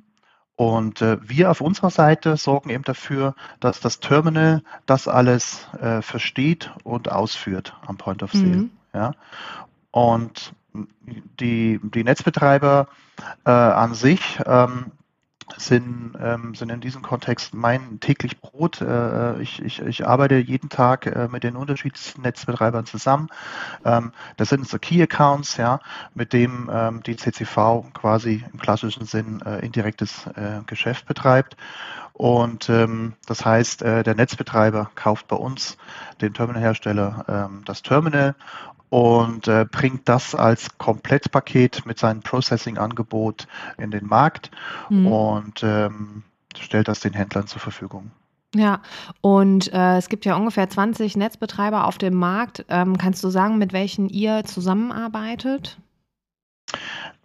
und 0.56 1.02
äh, 1.02 1.16
wir 1.22 1.50
auf 1.50 1.60
unserer 1.60 1.90
Seite 1.90 2.36
sorgen 2.36 2.70
eben 2.70 2.84
dafür, 2.84 3.34
dass 3.58 3.80
das 3.80 3.98
Terminal 3.98 4.62
das 4.86 5.08
alles 5.08 5.66
versteht 6.00 6.70
und 6.84 7.10
ausführt 7.10 7.74
am 7.86 7.96
Point 7.96 8.22
of 8.22 8.32
Sale. 8.32 8.46
Mhm. 8.46 8.70
Ja. 8.92 9.12
Und 9.90 10.54
die, 11.40 11.80
die 11.82 12.04
Netzbetreiber 12.04 12.88
äh, 13.44 13.50
an 13.50 13.94
sich 13.94 14.40
ähm, 14.46 14.92
sind, 15.56 16.16
ähm, 16.20 16.54
sind 16.54 16.70
in 16.70 16.80
diesem 16.80 17.02
Kontext 17.02 17.54
mein 17.54 18.00
täglich 18.00 18.40
Brot. 18.40 18.80
Äh, 18.80 19.40
ich, 19.40 19.62
ich, 19.62 19.80
ich 19.80 20.06
arbeite 20.06 20.36
jeden 20.36 20.68
Tag 20.68 21.06
äh, 21.06 21.28
mit 21.30 21.44
den 21.44 21.56
unterschiedlichsten 21.56 22.22
Netzbetreibern 22.22 22.86
zusammen. 22.86 23.28
Ähm, 23.84 24.12
das 24.36 24.48
sind 24.48 24.66
so 24.66 24.78
Key 24.78 25.02
Accounts, 25.02 25.56
ja, 25.56 25.80
mit 26.14 26.32
dem 26.32 26.70
ähm, 26.72 27.02
die 27.02 27.16
CCV 27.16 27.84
quasi 27.92 28.44
im 28.52 28.58
klassischen 28.58 29.04
Sinn 29.04 29.42
äh, 29.42 29.64
indirektes 29.64 30.26
äh, 30.34 30.60
Geschäft 30.66 31.06
betreibt. 31.06 31.56
Und 32.12 32.68
ähm, 32.68 33.14
das 33.26 33.44
heißt, 33.44 33.82
äh, 33.82 34.04
der 34.04 34.14
Netzbetreiber 34.14 34.90
kauft 34.94 35.26
bei 35.26 35.36
uns 35.36 35.76
den 36.20 36.32
Terminalhersteller 36.32 37.24
ähm, 37.28 37.62
das 37.64 37.82
Terminal 37.82 38.36
und 38.90 39.48
äh, 39.48 39.66
bringt 39.70 40.08
das 40.08 40.34
als 40.34 40.78
Komplettpaket 40.78 41.84
mit 41.86 41.98
seinem 41.98 42.20
Processing-Angebot 42.20 43.46
in 43.78 43.90
den 43.90 44.06
Markt 44.06 44.50
mhm. 44.88 45.06
und 45.06 45.62
ähm, 45.62 46.22
stellt 46.58 46.88
das 46.88 47.00
den 47.00 47.12
Händlern 47.12 47.46
zur 47.46 47.60
Verfügung. 47.60 48.10
Ja, 48.54 48.80
und 49.20 49.72
äh, 49.72 49.96
es 49.96 50.08
gibt 50.08 50.24
ja 50.24 50.36
ungefähr 50.36 50.68
20 50.68 51.16
Netzbetreiber 51.16 51.86
auf 51.86 51.98
dem 51.98 52.14
Markt. 52.14 52.64
Ähm, 52.68 52.96
kannst 52.96 53.24
du 53.24 53.28
sagen, 53.28 53.58
mit 53.58 53.72
welchen 53.72 54.08
ihr 54.08 54.44
zusammenarbeitet? 54.44 55.78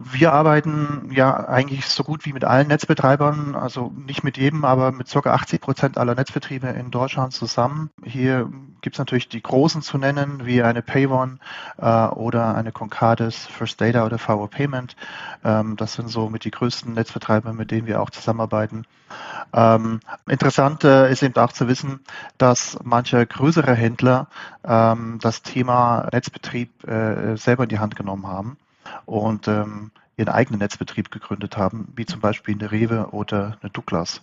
Wir 0.02 0.32
arbeiten 0.32 1.12
ja 1.12 1.50
eigentlich 1.50 1.86
so 1.86 2.06
gut 2.06 2.26
wie 2.26 2.32
mit 2.32 2.46
allen 2.46 2.70
Netzbetreibern, 2.70 3.54
also 3.54 3.92
nicht 3.94 4.24
mit 4.24 4.38
jedem, 4.38 4.64
aber 4.64 4.94
mit 4.94 5.10
ca. 5.12 5.30
80 5.30 5.60
Prozent 5.60 5.98
aller 5.98 6.16
Netzbetriebe 6.16 6.68
in 6.68 6.90
Deutschland 6.90 7.34
zusammen. 7.34 7.90
Hier 8.06 8.50
gibt 8.80 8.96
es 8.96 9.00
natürlich 9.00 9.28
die 9.28 9.44
großen 9.44 9.82
zu 9.82 9.98
nennen, 9.98 10.46
wie 10.46 10.64
eine 10.64 10.82
Payone 10.82 11.40
äh, 11.78 12.06
oder 12.08 12.56
eine 12.56 12.72
Concardis, 12.72 13.46
First 13.48 13.82
Data 13.82 14.06
oder 14.06 14.18
VO 14.26 14.48
Payment. 14.48 14.96
Ähm, 15.44 15.76
das 15.76 15.96
sind 15.96 16.08
so 16.08 16.30
mit 16.30 16.46
die 16.46 16.52
größten 16.52 16.94
Netzbetreiber, 16.94 17.52
mit 17.52 17.70
denen 17.70 17.86
wir 17.86 18.02
auch 18.02 18.10
zusammenarbeiten. 18.10 18.86
Ähm, 19.52 20.00
interessant 20.30 20.86
äh, 20.86 21.12
ist 21.12 21.24
eben 21.24 21.36
auch 21.36 21.52
zu 21.52 21.68
wissen, 21.68 22.00
dass 22.38 22.80
manche 22.86 23.26
größere 23.26 23.74
Händler 23.76 24.28
ähm, 24.64 25.20
das 25.22 25.42
Thema 25.42 26.08
Netzbetrieb 26.14 26.88
äh, 26.88 27.36
selber 27.36 27.64
in 27.64 27.70
die 27.70 27.80
Hand 27.80 27.98
genommen 27.98 28.26
haben 28.26 28.56
und 29.06 29.48
ähm, 29.48 29.92
ihren 30.18 30.30
eigenen 30.30 30.60
Netzbetrieb 30.60 31.12
gegründet 31.12 31.58
haben, 31.58 31.92
wie 31.96 32.06
zum 32.06 32.20
Beispiel 32.20 32.56
eine 32.56 32.72
Rewe 32.72 33.10
oder 33.12 33.58
eine 33.62 33.72
Douglas. 33.72 34.22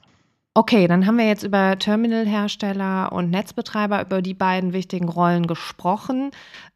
Okay, 0.58 0.88
dann 0.88 1.06
haben 1.06 1.18
wir 1.18 1.26
jetzt 1.26 1.42
über 1.42 1.78
Terminalhersteller 1.78 3.12
und 3.12 3.28
Netzbetreiber, 3.28 4.00
über 4.00 4.23
die 4.23 4.32
beiden 4.32 4.73
wichtigen 4.73 5.06
Rollen 5.06 5.46
gesprochen. 5.46 6.30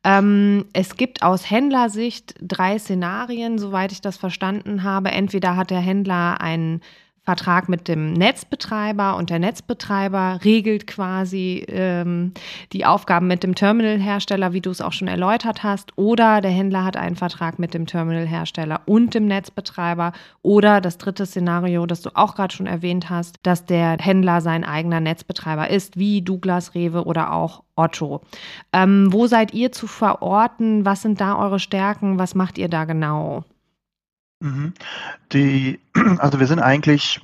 Ähm, 0.04 0.66
es 0.74 0.96
gibt 0.96 1.22
aus 1.22 1.50
Händlersicht 1.50 2.34
drei 2.42 2.78
Szenarien, 2.78 3.58
soweit 3.58 3.92
ich 3.92 4.02
das 4.02 4.18
verstanden 4.18 4.82
habe. 4.82 5.12
Entweder 5.12 5.56
hat 5.56 5.70
der 5.70 5.80
Händler 5.80 6.42
einen 6.42 6.82
Vertrag 7.24 7.68
mit 7.68 7.86
dem 7.86 8.12
Netzbetreiber 8.14 9.16
und 9.16 9.30
der 9.30 9.38
Netzbetreiber 9.38 10.40
regelt 10.42 10.86
quasi 10.86 11.64
ähm, 11.68 12.32
die 12.72 12.86
Aufgaben 12.86 13.26
mit 13.26 13.42
dem 13.42 13.54
Terminalhersteller, 13.54 14.52
wie 14.52 14.60
du 14.60 14.70
es 14.70 14.80
auch 14.80 14.92
schon 14.92 15.06
erläutert 15.06 15.62
hast, 15.62 15.96
oder 15.96 16.40
der 16.40 16.50
Händler 16.50 16.84
hat 16.84 16.96
einen 16.96 17.16
Vertrag 17.16 17.58
mit 17.58 17.74
dem 17.74 17.86
Terminalhersteller 17.86 18.80
und 18.86 19.14
dem 19.14 19.26
Netzbetreiber 19.26 20.12
oder 20.42 20.80
das 20.80 20.96
dritte 20.98 21.26
Szenario, 21.26 21.86
das 21.86 22.00
du 22.00 22.10
auch 22.14 22.34
gerade 22.34 22.54
schon 22.54 22.66
erwähnt 22.66 23.10
hast, 23.10 23.36
dass 23.42 23.66
der 23.66 23.98
Händler 23.98 24.40
sein 24.40 24.64
eigener 24.64 25.00
Netzbetreiber 25.00 25.68
ist, 25.68 25.98
wie 25.98 26.22
Douglas, 26.22 26.74
Rewe 26.74 27.04
oder 27.04 27.32
auch 27.32 27.62
Otto. 27.76 28.22
Ähm, 28.72 29.08
wo 29.10 29.26
seid 29.26 29.52
ihr 29.54 29.72
zu 29.72 29.86
verorten? 29.86 30.84
Was 30.84 31.02
sind 31.02 31.20
da 31.20 31.38
eure 31.38 31.58
Stärken? 31.58 32.18
Was 32.18 32.34
macht 32.34 32.58
ihr 32.58 32.68
da 32.68 32.84
genau? 32.84 33.44
Mhm. 34.40 34.74
Die, 35.32 35.80
also 36.18 36.40
wir 36.40 36.46
sind 36.46 36.58
eigentlich 36.58 37.20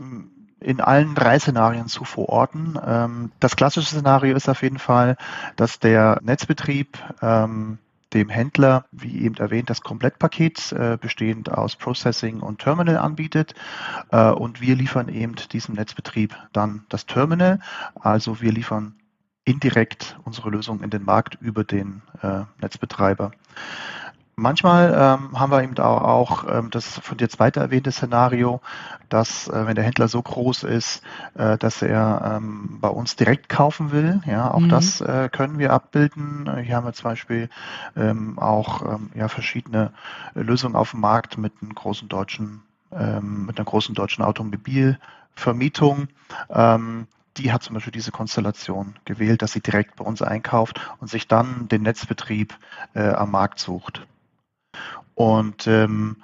in 0.61 0.81
allen 0.81 1.15
drei 1.15 1.39
Szenarien 1.39 1.89
zu 1.89 2.05
verorten. 2.05 2.79
Ähm, 2.85 3.33
das 3.41 3.57
klassische 3.57 3.89
Szenario 3.89 4.35
ist 4.37 4.49
auf 4.49 4.63
jeden 4.63 4.79
Fall, 4.79 5.17
dass 5.57 5.79
der 5.79 6.21
Netzbetrieb 6.23 6.99
ähm, 7.21 7.79
dem 8.13 8.29
Händler, 8.29 8.87
wie 8.93 9.23
eben 9.23 9.37
erwähnt, 9.37 9.69
das 9.69 9.83
Komplettpaket 9.83 10.73
äh, 10.73 10.97
bestehend 11.01 11.51
aus 11.51 11.77
Processing 11.77 12.41
und 12.41 12.61
Terminal 12.61 12.99
anbietet. 12.99 13.55
Äh, 14.11 14.31
und 14.31 14.61
wir 14.61 14.77
liefern 14.77 15.09
eben 15.09 15.35
diesem 15.53 15.75
Netzbetrieb 15.75 16.37
dann 16.53 16.85
das 16.89 17.07
Terminal. 17.07 17.59
Also 18.01 18.41
wir 18.41 18.53
liefern 18.53 18.95
indirekt 19.45 20.19
unsere 20.25 20.51
Lösung 20.51 20.83
in 20.83 20.91
den 20.91 21.05
Markt 21.05 21.37
über 21.41 21.65
den 21.65 22.03
äh, 22.23 22.43
Netzbetreiber. 22.61 23.33
Manchmal 24.39 24.93
ähm, 24.93 25.41
haben 25.41 25.51
wir 25.51 25.63
eben 25.63 25.79
auch, 25.79 26.03
auch 26.03 26.45
ähm, 26.47 26.69
das 26.71 26.99
von 26.99 27.17
dir 27.17 27.31
zweite 27.31 27.61
erwähnte 27.61 27.91
Szenario, 27.91 28.61
dass 29.09 29.49
äh, 29.49 29.67
wenn 29.67 29.75
der 29.77 29.85
Händler 29.85 30.09
so 30.09 30.21
groß 30.21 30.65
ist, 30.65 31.03
äh, 31.37 31.57
dass 31.57 31.81
er 31.81 32.37
ähm, 32.37 32.77
bei 32.83 32.89
uns 32.89 33.17
direkt 33.17 33.49
kaufen 33.49 33.93
will. 33.93 34.21
Ja, 34.27 34.53
auch 34.53 34.61
mhm. 34.61 34.69
das 34.69 35.01
äh, 35.01 35.31
können 35.33 35.59
wir 35.59 35.73
abbilden. 35.73 36.55
Hier 36.63 36.77
haben 36.77 36.85
wir 36.85 36.93
zum 36.93 37.05
Beispiel 37.05 37.49
ähm, 37.97 38.39
auch 38.39 38.83
ähm, 38.83 39.11
ja, 39.15 39.29
verschiedene 39.29 39.95
Lösungen 40.35 40.77
auf 40.77 40.91
dem 40.91 41.01
Markt 41.01 41.39
mit 41.39 41.55
einem 41.63 41.75
großen 41.75 42.11
deutschen, 42.11 42.63
ähm, 42.93 43.47
mit 43.47 43.57
einer 43.57 43.65
großen 43.65 43.95
deutschen 43.95 44.23
Automobilvermietung. 44.23 46.09
Ähm, 46.51 47.07
die 47.39 47.53
hat 47.53 47.63
zum 47.63 47.73
Beispiel 47.73 47.93
diese 47.93 48.13
Konstellation 48.13 48.97
gewählt, 49.07 49.41
dass 49.41 49.53
sie 49.53 49.63
direkt 49.63 49.97
bei 49.97 50.05
uns 50.05 50.21
einkauft 50.21 50.79
und 51.01 51.09
sich 51.09 51.27
dann 51.27 51.69
den 51.69 51.81
Netzbetrieb 51.81 52.55
äh, 52.93 53.09
am 53.09 53.31
Markt 53.31 53.61
sucht. 53.61 54.07
Und 55.17 55.67
ähm, 55.67 56.17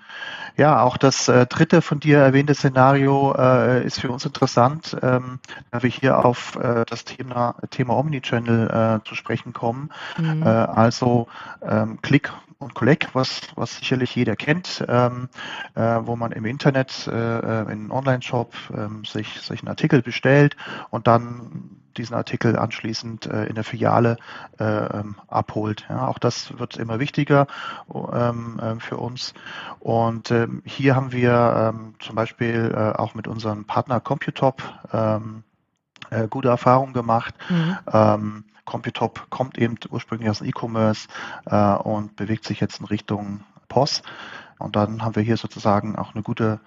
ja, 0.58 0.82
auch 0.82 0.98
das 0.98 1.26
äh, 1.26 1.46
dritte 1.46 1.80
von 1.80 1.98
dir 1.98 2.18
erwähnte 2.18 2.54
Szenario 2.54 3.34
äh, 3.34 3.86
ist 3.86 3.98
für 3.98 4.10
uns 4.10 4.26
interessant, 4.26 4.94
ähm, 5.00 5.40
da 5.70 5.82
wir 5.82 5.88
hier 5.88 6.22
auf 6.22 6.56
äh, 6.56 6.84
das 6.86 7.06
Thema, 7.06 7.56
Thema 7.70 7.96
Omnichannel 7.96 9.00
äh, 9.02 9.08
zu 9.08 9.14
sprechen 9.14 9.54
kommen. 9.54 9.88
Mhm. 10.18 10.42
Äh, 10.42 10.46
also 10.46 11.26
ähm, 11.62 12.02
Click 12.02 12.30
und 12.58 12.74
Collect, 12.74 13.14
was, 13.14 13.40
was 13.54 13.78
sicherlich 13.78 14.14
jeder 14.14 14.36
kennt, 14.36 14.84
ähm, 14.86 15.30
äh, 15.74 15.80
wo 16.02 16.14
man 16.14 16.32
im 16.32 16.44
Internet, 16.44 17.06
äh, 17.06 17.62
in 17.62 17.68
einem 17.68 17.90
Online-Shop 17.90 18.54
ähm, 18.76 19.06
sich, 19.06 19.40
sich 19.40 19.60
einen 19.60 19.68
Artikel 19.68 20.02
bestellt 20.02 20.54
und 20.90 21.06
dann 21.06 21.81
diesen 21.98 22.14
Artikel 22.14 22.58
anschließend 22.58 23.26
äh, 23.26 23.44
in 23.46 23.54
der 23.54 23.64
Filiale 23.64 24.16
äh, 24.58 24.64
ähm, 24.64 25.16
abholt. 25.28 25.86
Ja, 25.88 26.08
auch 26.08 26.18
das 26.18 26.58
wird 26.58 26.76
immer 26.76 26.98
wichtiger 26.98 27.46
ähm, 28.12 28.58
äh, 28.60 28.80
für 28.80 28.96
uns. 28.96 29.34
Und 29.80 30.30
ähm, 30.30 30.62
hier 30.64 30.96
haben 30.96 31.12
wir 31.12 31.72
ähm, 31.74 31.94
zum 31.98 32.16
Beispiel 32.16 32.72
äh, 32.74 32.98
auch 32.98 33.14
mit 33.14 33.28
unserem 33.28 33.64
Partner 33.64 34.00
Computop 34.00 34.62
ähm, 34.92 35.44
äh, 36.10 36.28
gute 36.28 36.48
Erfahrungen 36.48 36.92
gemacht. 36.92 37.34
Mhm. 37.48 37.78
Ähm, 37.92 38.44
Computop 38.64 39.28
kommt 39.30 39.58
eben 39.58 39.76
ursprünglich 39.90 40.30
aus 40.30 40.38
dem 40.38 40.48
E-Commerce 40.48 41.08
äh, 41.46 41.74
und 41.74 42.16
bewegt 42.16 42.44
sich 42.44 42.60
jetzt 42.60 42.80
in 42.80 42.86
Richtung 42.86 43.40
POS. 43.68 44.02
Und 44.58 44.76
dann 44.76 45.02
haben 45.02 45.16
wir 45.16 45.22
hier 45.22 45.36
sozusagen 45.36 45.96
auch 45.96 46.14
eine 46.14 46.22
gute, 46.22 46.60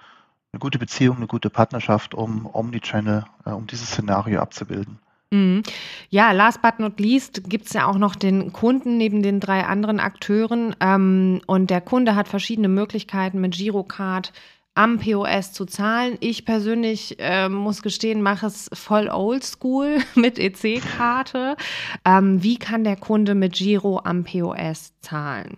eine 0.52 0.60
gute 0.60 0.80
Beziehung, 0.80 1.18
eine 1.18 1.28
gute 1.28 1.50
Partnerschaft, 1.50 2.14
um 2.14 2.46
Omnichannel, 2.52 3.26
äh, 3.46 3.52
um 3.52 3.68
dieses 3.68 3.90
Szenario 3.90 4.42
abzubilden. 4.42 5.00
Mhm. 5.32 5.64
Ja, 6.10 6.32
last 6.32 6.62
but 6.62 6.80
not 6.80 7.00
least 7.00 7.50
gibt 7.50 7.68
es 7.68 7.74
ja 7.74 7.88
auch 7.88 7.98
noch 7.98 8.16
den 8.16 8.54
Kunden 8.54 8.98
neben 8.98 9.22
den 9.24 9.40
drei 9.40 9.66
anderen 9.66 10.00
Akteuren. 10.00 10.76
Ähm, 10.80 11.42
und 11.48 11.70
der 11.70 11.82
Kunde 11.82 12.16
hat 12.16 12.28
verschiedene 12.28 12.68
Möglichkeiten 12.68 13.42
mit 13.42 13.56
Girocard 13.56 14.32
am 14.76 15.00
POS 15.00 15.54
zu 15.54 15.66
zahlen. 15.66 16.18
Ich 16.20 16.46
persönlich 16.46 17.16
äh, 17.20 17.50
muss 17.50 17.82
gestehen, 17.82 18.22
mache 18.22 18.48
es 18.48 18.70
voll 18.74 19.10
oldschool 19.10 20.00
mit 20.16 20.38
EC-Karte. 20.38 21.56
Ähm, 22.04 22.44
wie 22.44 22.58
kann 22.58 22.84
der 22.84 22.98
Kunde 22.98 23.36
mit 23.36 23.54
Giro 23.54 24.02
am 24.04 24.26
POS 24.26 24.94
zahlen? 25.02 25.58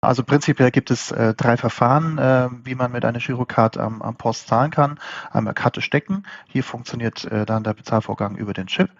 Also 0.00 0.22
prinzipiell 0.22 0.70
gibt 0.70 0.92
es 0.92 1.10
äh, 1.10 1.34
drei 1.34 1.56
Verfahren, 1.56 2.18
äh, 2.18 2.48
wie 2.62 2.76
man 2.76 2.92
mit 2.92 3.04
einer 3.04 3.18
Girocard 3.18 3.78
am, 3.78 4.00
am 4.00 4.14
Post 4.14 4.46
zahlen 4.46 4.70
kann. 4.70 5.00
Einmal 5.32 5.54
Karte 5.54 5.80
stecken. 5.80 6.22
Hier 6.46 6.62
funktioniert 6.62 7.24
äh, 7.24 7.44
dann 7.44 7.64
der 7.64 7.74
Bezahlvorgang 7.74 8.36
über 8.36 8.52
den 8.52 8.68
Chip. 8.68 8.90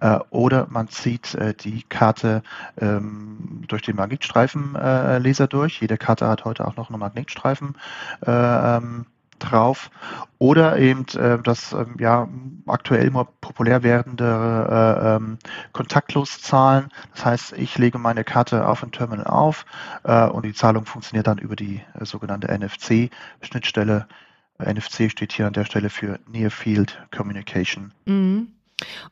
Äh, 0.00 0.18
oder 0.30 0.66
man 0.68 0.88
zieht 0.88 1.36
äh, 1.36 1.54
die 1.54 1.84
Karte 1.84 2.42
ähm, 2.80 3.62
durch 3.68 3.82
den 3.82 3.94
Magnetstreifenleser 3.94 5.46
durch. 5.46 5.80
Jede 5.80 5.98
Karte 5.98 6.26
hat 6.26 6.44
heute 6.44 6.66
auch 6.66 6.74
noch 6.74 6.90
einen 6.90 6.98
Magnetstreifen 6.98 7.76
äh, 8.26 8.30
ähm, 8.76 9.06
drauf. 9.38 9.90
Oder 10.38 10.78
eben 10.78 11.06
äh, 11.14 11.38
das 11.42 11.72
ähm, 11.72 11.96
ja 11.98 12.28
aktuell 12.66 13.06
immer 13.06 13.24
populär 13.24 13.82
werdende 13.82 14.24
äh, 14.24 15.16
ähm, 15.16 15.38
kontaktlos 15.72 16.40
zahlen. 16.40 16.88
Das 17.14 17.24
heißt, 17.24 17.52
ich 17.54 17.78
lege 17.78 17.98
meine 17.98 18.24
Karte 18.24 18.66
auf 18.66 18.82
ein 18.82 18.92
Terminal 18.92 19.26
auf 19.26 19.64
äh, 20.04 20.26
und 20.26 20.44
die 20.44 20.54
Zahlung 20.54 20.86
funktioniert 20.86 21.26
dann 21.26 21.38
über 21.38 21.56
die 21.56 21.82
äh, 21.98 22.04
sogenannte 22.04 22.48
NFC-Schnittstelle. 22.48 24.06
NFC 24.58 25.10
steht 25.10 25.32
hier 25.32 25.46
an 25.46 25.52
der 25.52 25.64
Stelle 25.64 25.90
für 25.90 26.20
Near 26.28 26.50
Field 26.50 27.02
Communication. 27.10 27.92
Mhm. 28.06 28.48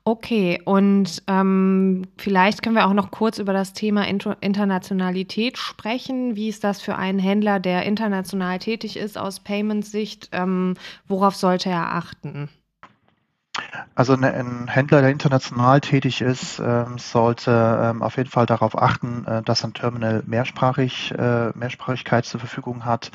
Okay, 0.04 0.60
und 0.64 1.22
ähm, 1.28 2.06
vielleicht 2.18 2.62
können 2.62 2.74
wir 2.74 2.86
auch 2.86 2.92
noch 2.92 3.10
kurz 3.10 3.38
über 3.38 3.52
das 3.52 3.72
Thema 3.72 4.06
Inter 4.08 4.36
Internationalität 4.40 5.58
sprechen. 5.58 6.34
Wie 6.36 6.48
ist 6.48 6.64
das 6.64 6.80
für 6.82 6.96
einen 6.96 7.18
Händler, 7.18 7.60
der 7.60 7.84
international 7.84 8.58
tätig 8.58 8.96
ist 8.96 9.16
aus 9.18 9.40
Payments-Sicht? 9.40 10.30
Ähm, 10.32 10.74
worauf 11.06 11.36
sollte 11.36 11.70
er 11.70 11.94
achten? 11.94 12.48
Also 13.94 14.16
ne, 14.16 14.32
ein 14.32 14.68
Händler, 14.68 15.02
der 15.02 15.10
international 15.10 15.80
tätig 15.80 16.22
ist, 16.22 16.60
ähm, 16.60 16.96
sollte 16.98 17.50
ähm, 17.82 18.02
auf 18.02 18.16
jeden 18.16 18.30
Fall 18.30 18.46
darauf 18.46 18.80
achten, 18.80 19.26
äh, 19.26 19.42
dass 19.42 19.64
ein 19.64 19.74
Terminal 19.74 20.22
mehrsprachig, 20.26 21.12
äh, 21.12 21.50
Mehrsprachigkeit 21.54 22.24
zur 22.24 22.40
Verfügung 22.40 22.86
hat, 22.86 23.10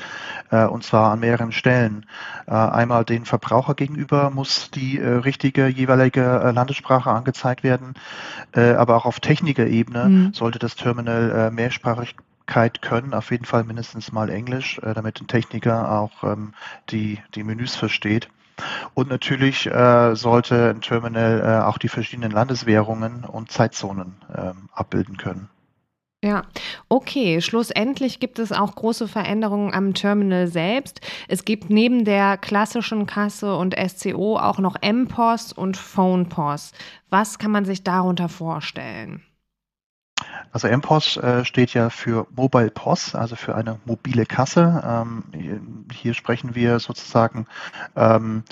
äh, 0.50 0.64
und 0.64 0.84
zwar 0.84 1.12
an 1.12 1.20
mehreren 1.20 1.52
Stellen. 1.52 2.06
Einmal 2.46 3.04
den 3.04 3.24
Verbraucher 3.24 3.74
gegenüber 3.74 4.30
muss 4.30 4.70
die 4.70 4.98
richtige 4.98 5.66
jeweilige 5.66 6.52
Landessprache 6.54 7.10
angezeigt 7.10 7.62
werden, 7.62 7.94
aber 8.52 8.96
auch 8.96 9.04
auf 9.04 9.20
Technikerebene 9.20 10.04
mhm. 10.04 10.32
sollte 10.32 10.58
das 10.58 10.76
Terminal 10.76 11.50
Mehrsprachigkeit 11.50 12.80
können, 12.80 13.12
auf 13.12 13.30
jeden 13.30 13.44
Fall 13.44 13.64
mindestens 13.64 14.12
mal 14.12 14.30
Englisch, 14.30 14.80
damit 14.82 15.20
ein 15.20 15.26
Techniker 15.26 15.90
auch 15.90 16.24
ähm, 16.24 16.54
die, 16.90 17.18
die 17.34 17.44
Menüs 17.44 17.76
versteht. 17.76 18.28
Und 18.94 19.08
natürlich 19.08 19.66
äh, 19.66 20.14
sollte 20.14 20.70
ein 20.70 20.80
Terminal 20.80 21.40
äh, 21.40 21.64
auch 21.64 21.78
die 21.78 21.88
verschiedenen 21.88 22.32
Landeswährungen 22.32 23.24
und 23.24 23.50
Zeitzonen 23.50 24.16
äh, 24.32 24.52
abbilden 24.72 25.16
können. 25.16 25.48
Ja, 26.24 26.42
okay. 26.88 27.40
Schlussendlich 27.40 28.18
gibt 28.18 28.40
es 28.40 28.50
auch 28.50 28.74
große 28.74 29.06
Veränderungen 29.06 29.72
am 29.72 29.94
Terminal 29.94 30.48
selbst. 30.48 31.00
Es 31.28 31.44
gibt 31.44 31.70
neben 31.70 32.04
der 32.04 32.36
klassischen 32.36 33.06
Kasse 33.06 33.54
und 33.54 33.76
SCO 33.78 34.36
auch 34.36 34.58
noch 34.58 34.74
M-POS 34.80 35.52
und 35.52 35.76
PhonePOS. 35.76 36.72
Was 37.08 37.38
kann 37.38 37.52
man 37.52 37.64
sich 37.64 37.84
darunter 37.84 38.28
vorstellen? 38.28 39.22
Also 40.52 40.68
MPOS 40.68 41.16
äh, 41.18 41.44
steht 41.44 41.74
ja 41.74 41.90
für 41.90 42.26
Mobile 42.34 42.70
POS, 42.70 43.14
also 43.14 43.36
für 43.36 43.54
eine 43.54 43.78
mobile 43.84 44.26
Kasse. 44.26 44.82
Ähm, 44.84 45.24
hier 45.92 46.14
sprechen 46.14 46.54
wir 46.54 46.78
sozusagen 46.78 47.46
ähm, 47.96 48.44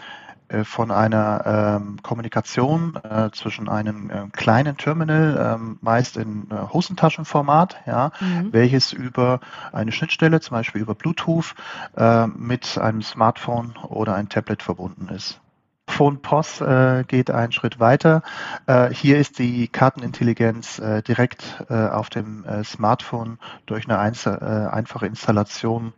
äh, 0.49 0.65
von 0.65 0.91
einer 0.91 1.79
ähm, 1.81 2.03
Kommunikation 2.03 2.97
äh, 3.03 3.31
zwischen 3.33 3.69
einem 3.69 4.11
äh, 4.11 4.27
kleinen 4.33 4.77
Terminal, 4.77 5.57
ähm, 5.57 5.79
meist 5.81 6.17
in 6.17 6.49
äh, 6.51 6.73
Hosentaschenformat, 6.73 7.77
ja, 7.87 8.13
mhm. 8.21 8.53
welches 8.53 8.93
über 8.93 9.41
eine 9.73 9.91
Schnittstelle, 9.91 10.41
zum 10.41 10.57
Beispiel 10.57 10.81
über 10.81 10.95
Bluetooth, 10.95 11.55
äh, 11.97 12.27
mit 12.29 12.79
einem 12.79 13.03
Smartphone 13.03 13.75
oder 13.89 14.15
ein 14.15 14.29
Tablet 14.29 14.63
verbunden 14.63 15.09
ist. 15.09 15.41
Phone 15.89 16.21
POS 16.21 16.61
äh, 16.61 17.05
geht 17.07 17.31
einen 17.31 17.53
Schritt 17.53 17.81
weiter. 17.81 18.23
Äh, 18.67 18.91
hier 18.91 19.19
ist 19.19 19.39
die 19.39 19.69
Kartenintelligenz 19.69 20.79
äh, 20.79 21.03
direkt 21.03 21.65
äh, 21.71 21.89
auf 21.89 22.11
dem 22.11 22.45
äh, 22.45 22.65
Smartphone 22.65 23.39
durch 23.67 23.89
eine 23.89 23.99
einzel 23.99 24.39
äh, 24.41 24.75
einfache 24.75 25.07
Installation 25.07 25.93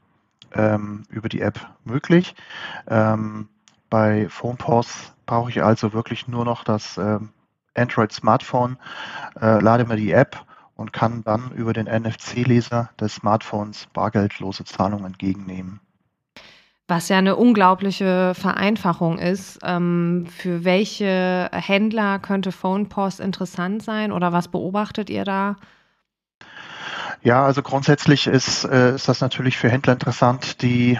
ähm, 0.55 1.03
über 1.11 1.29
die 1.29 1.41
App 1.41 1.61
möglich. 1.85 2.35
Ähm, 2.87 3.49
bei 3.91 4.29
Phone 4.29 4.57
POS 4.57 5.13
brauche 5.27 5.51
ich 5.51 5.63
also 5.63 5.93
wirklich 5.93 6.29
nur 6.29 6.45
noch 6.45 6.65
das 6.65 6.99
ähm, 6.99 7.31
Android 7.75 8.13
Smartphone, 8.13 8.77
lade 9.41 9.85
mir 9.85 9.95
die 9.95 10.11
App 10.11 10.45
und 10.75 10.93
kann 10.93 11.23
dann 11.23 11.53
über 11.53 11.73
den 11.73 11.87
NFC-Leser 11.87 12.91
des 13.01 13.17
Smartphones 13.17 13.87
bargeldlose 13.93 14.65
Zahlungen 14.65 15.07
entgegennehmen. 15.07 15.81
Was 16.89 17.11
ja 17.11 17.19
eine 17.19 17.37
unglaubliche 17.37 18.33
Vereinfachung 18.35 19.19
ist. 19.19 19.59
Ähm, 19.63 20.27
für 20.27 20.65
welche 20.65 21.51
Händler 21.53 22.19
könnte 22.19 22.51
PhonePost 22.51 23.21
interessant 23.21 23.83
sein 23.83 24.11
oder 24.11 24.33
was 24.33 24.49
beobachtet 24.49 25.11
ihr 25.11 25.25
da? 25.25 25.57
Ja, 27.23 27.45
also 27.45 27.63
grundsätzlich 27.63 28.27
ist, 28.27 28.65
äh, 28.65 28.95
ist 28.95 29.09
das 29.09 29.21
natürlich 29.21 29.59
für 29.59 29.69
Händler 29.69 29.93
interessant, 29.93 30.63
die 30.63 30.99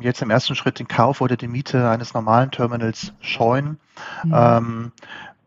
jetzt 0.00 0.22
im 0.22 0.30
ersten 0.30 0.54
Schritt 0.54 0.78
den 0.78 0.88
Kauf 0.88 1.20
oder 1.20 1.36
die 1.36 1.48
Miete 1.48 1.88
eines 1.88 2.14
normalen 2.14 2.50
Terminals 2.50 3.12
scheuen. 3.20 3.78
Mhm. 4.24 4.32
Ähm, 4.34 4.92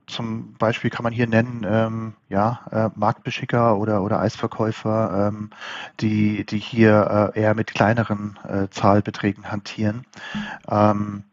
zum 0.10 0.54
Beispiel 0.56 0.90
kann 0.90 1.04
man 1.04 1.14
hier 1.14 1.28
nennen, 1.28 1.66
ähm, 1.70 2.14
ja, 2.28 2.60
äh, 2.72 2.90
Marktbeschicker 2.96 3.78
oder, 3.78 4.04
oder 4.04 4.20
Eisverkäufer, 4.20 5.30
ähm, 5.30 5.52
die, 6.02 6.46
die 6.46 6.60
hier 6.60 7.32
äh, 7.36 7.40
eher 7.40 7.56
mit 7.56 7.74
kleineren 7.74 8.38
äh, 8.48 8.68
Zahlbeträgen 8.70 9.52
hantieren. 9.52 10.06
Ähm, 10.70 11.24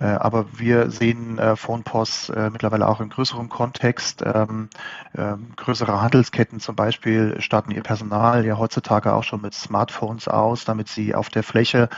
Äh, 0.00 0.06
aber 0.06 0.46
wir 0.58 0.90
sehen 0.90 1.38
äh, 1.38 1.56
PhonePOS 1.56 2.30
äh, 2.30 2.48
mittlerweile 2.50 2.88
auch 2.88 3.00
in 3.00 3.10
größerem 3.10 3.50
Kontext. 3.50 4.22
Ähm, 4.24 4.70
ähm, 5.16 5.52
größere 5.56 6.00
Handelsketten 6.00 6.58
zum 6.58 6.74
Beispiel 6.74 7.38
statten 7.40 7.70
ihr 7.70 7.82
Personal 7.82 8.46
ja 8.46 8.56
heutzutage 8.56 9.12
auch 9.12 9.24
schon 9.24 9.42
mit 9.42 9.52
Smartphones 9.54 10.26
aus, 10.26 10.64
damit 10.64 10.88
sie 10.88 11.14
auf 11.14 11.28
der 11.28 11.42
Fläche 11.42 11.88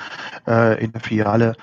in 0.47 0.93
der 0.93 1.01
Filiale 1.01 1.57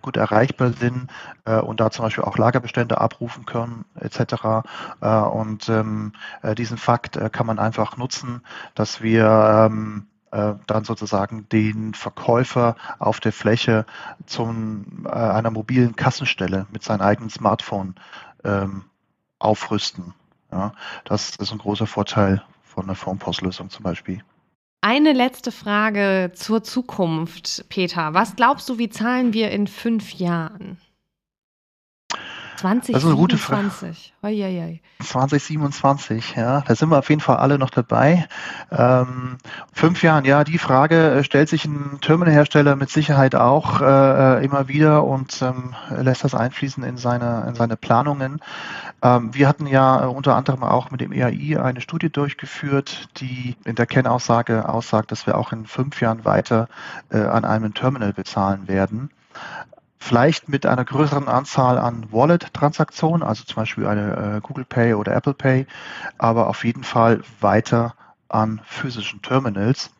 gut 0.00 0.16
erreichbar 0.16 0.72
sind 0.72 1.10
und 1.44 1.80
da 1.80 1.90
zum 1.90 2.04
Beispiel 2.04 2.24
auch 2.24 2.38
Lagerbestände 2.38 2.98
abrufen 2.98 3.44
können 3.44 3.84
etc. 4.00 4.64
und 5.00 5.68
ähm, 5.68 6.12
diesen 6.56 6.78
Fakt 6.78 7.20
kann 7.32 7.46
man 7.46 7.58
einfach 7.58 7.98
nutzen, 7.98 8.40
dass 8.74 9.02
wir 9.02 9.70
äh, 10.36 10.54
dann 10.66 10.84
sozusagen 10.84 11.48
den 11.48 11.94
Verkäufer 11.94 12.76
auf 12.98 13.20
der 13.20 13.32
Fläche 13.32 13.86
zu 14.26 14.44
äh, 15.04 15.08
einer 15.08 15.50
mobilen 15.50 15.96
Kassenstelle 15.96 16.66
mit 16.72 16.82
seinem 16.82 17.00
eigenen 17.00 17.30
Smartphone 17.30 17.94
ähm, 18.44 18.84
aufrüsten. 19.38 20.14
Ja, 20.52 20.72
das 21.04 21.36
ist 21.36 21.52
ein 21.52 21.58
großer 21.58 21.86
Vorteil 21.86 22.42
von 22.64 22.86
der 22.86 22.96
Formpostlösung 22.96 23.70
zum 23.70 23.82
Beispiel. 23.84 24.22
Eine 24.88 25.14
letzte 25.14 25.50
Frage 25.50 26.30
zur 26.36 26.62
Zukunft, 26.62 27.64
Peter. 27.68 28.14
Was 28.14 28.36
glaubst 28.36 28.68
du, 28.68 28.78
wie 28.78 28.88
zahlen 28.88 29.32
wir 29.32 29.50
in 29.50 29.66
fünf 29.66 30.12
Jahren? 30.12 30.78
2027. 32.56 32.94
Das 32.94 33.02
ist 33.02 33.08
eine 33.08 33.16
gute 33.16 33.38
Frage. 33.38 33.70
2027, 35.02 36.36
ja, 36.36 36.62
da 36.62 36.74
sind 36.74 36.90
wir 36.90 36.98
auf 36.98 37.08
jeden 37.10 37.20
Fall 37.20 37.36
alle 37.36 37.58
noch 37.58 37.70
dabei. 37.70 38.26
Ähm, 38.70 39.36
fünf 39.72 40.02
Jahren, 40.02 40.24
ja, 40.24 40.42
die 40.42 40.58
Frage 40.58 41.10
äh, 41.12 41.24
stellt 41.24 41.48
sich 41.48 41.66
ein 41.66 41.98
Terminalhersteller 42.00 42.76
mit 42.76 42.90
Sicherheit 42.90 43.34
auch 43.34 43.80
äh, 43.80 44.44
immer 44.44 44.68
wieder 44.68 45.04
und 45.04 45.42
ähm, 45.42 45.74
lässt 45.90 46.24
das 46.24 46.34
einfließen 46.34 46.82
in 46.82 46.96
seine, 46.96 47.44
in 47.48 47.54
seine 47.54 47.76
Planungen. 47.76 48.40
Ähm, 49.02 49.34
wir 49.34 49.48
hatten 49.48 49.66
ja 49.66 50.04
äh, 50.04 50.06
unter 50.06 50.34
anderem 50.34 50.62
auch 50.62 50.90
mit 50.90 51.00
dem 51.00 51.12
EAI 51.12 51.60
eine 51.60 51.80
Studie 51.80 52.10
durchgeführt, 52.10 53.08
die 53.18 53.56
in 53.64 53.74
der 53.74 53.86
Kennaussage 53.86 54.68
aussagt, 54.68 55.12
dass 55.12 55.26
wir 55.26 55.36
auch 55.36 55.52
in 55.52 55.66
fünf 55.66 56.00
Jahren 56.00 56.24
weiter 56.24 56.68
äh, 57.10 57.18
an 57.18 57.44
einem 57.44 57.74
Terminal 57.74 58.12
bezahlen 58.12 58.66
werden 58.66 59.10
vielleicht 60.06 60.48
mit 60.48 60.66
einer 60.66 60.84
größeren 60.84 61.26
Anzahl 61.26 61.78
an 61.78 62.12
Wallet-Transaktionen, 62.12 63.24
also 63.26 63.42
zum 63.44 63.56
Beispiel 63.56 63.86
eine 63.86 64.36
äh, 64.36 64.40
Google 64.40 64.64
Pay 64.64 64.94
oder 64.94 65.14
Apple 65.16 65.34
Pay, 65.34 65.66
aber 66.16 66.46
auf 66.48 66.64
jeden 66.64 66.84
Fall 66.84 67.22
weiter 67.40 67.94
an 68.28 68.60
physischen 68.64 69.20
Terminals. 69.20 69.90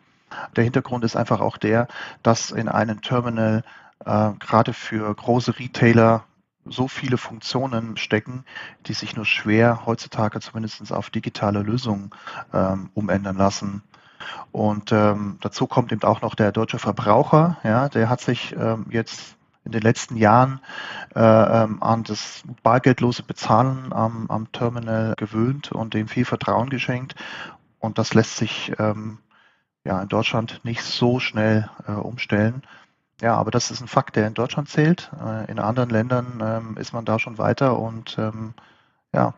Der 0.55 0.63
Hintergrund 0.63 1.05
ist 1.05 1.17
einfach 1.17 1.41
auch 1.41 1.57
der, 1.57 1.89
dass 2.23 2.53
in 2.53 2.69
einem 2.69 3.01
Terminal 3.03 3.65
äh, 4.05 4.31
gerade 4.39 4.73
für 4.73 5.13
große 5.13 5.59
Retailer 5.59 6.25
so 6.65 6.87
viele 6.87 7.17
Funktionen 7.17 7.97
stecken, 7.97 8.45
die 8.87 8.93
sich 8.93 9.17
nur 9.17 9.25
schwer 9.25 9.87
heutzutage 9.87 10.39
zumindest 10.41 10.93
auf 10.93 11.11
digitale 11.11 11.63
Lösungen 11.63 12.11
ähm, 12.53 12.91
umändern 12.95 13.37
lassen. 13.37 13.83
Und 14.53 14.93
ähm, 14.93 15.39
dazu 15.41 15.67
kommt 15.67 15.93
eben 15.93 16.03
auch 16.03 16.23
noch 16.23 16.35
der 16.35 16.53
deutsche 16.53 16.79
Verbraucher, 16.79 17.59
ja, 17.65 17.89
der 17.89 18.09
hat 18.09 18.21
sich 18.21 18.55
ähm, 18.57 18.87
jetzt 18.91 19.36
in 19.67 19.73
den 19.73 19.83
letzten 19.83 20.17
Jahren 20.17 20.61
äh, 21.15 21.21
ähm, 21.21 21.83
an 21.83 22.05
das 22.05 22.43
bargeldlose 22.63 23.23
Bezahlen 23.25 23.93
am, 23.93 24.31
am, 24.31 24.51
Terminal 24.53 25.15
gewöhnt 25.17 25.73
und 25.73 25.93
dem 25.93 26.09
viel 26.09 26.25
Vertrauen 26.25 26.71
geschenkt. 26.71 27.17
Und 27.81 27.99
das 27.99 28.15
lässt 28.15 28.37
sich 28.37 28.73
ähm, 28.79 29.19
ja 29.85 30.01
in 30.01 30.09
Deutschland 30.09 30.61
nicht 30.63 30.83
so 30.83 31.21
schnell 31.21 31.69
äh, 31.87 31.93
umstellen. 31.93 32.63
Ja, 33.21 33.35
aber 33.35 33.51
das 33.51 33.71
ist 33.71 33.81
ein 33.81 33.89
Fakt, 33.89 34.17
der 34.17 34.27
in 34.27 34.35
Deutschland 34.35 34.69
zählt. 34.69 35.11
Äh, 35.21 35.51
in 35.51 35.59
anderen 35.59 35.91
Ländern 35.91 36.41
ähm, 36.43 36.77
ist 36.79 36.93
man 36.93 37.05
da 37.05 37.19
schon 37.19 37.39
weiter 37.39 37.79
und 37.79 38.17
ähm, 38.19 38.55
ja, 39.13 39.35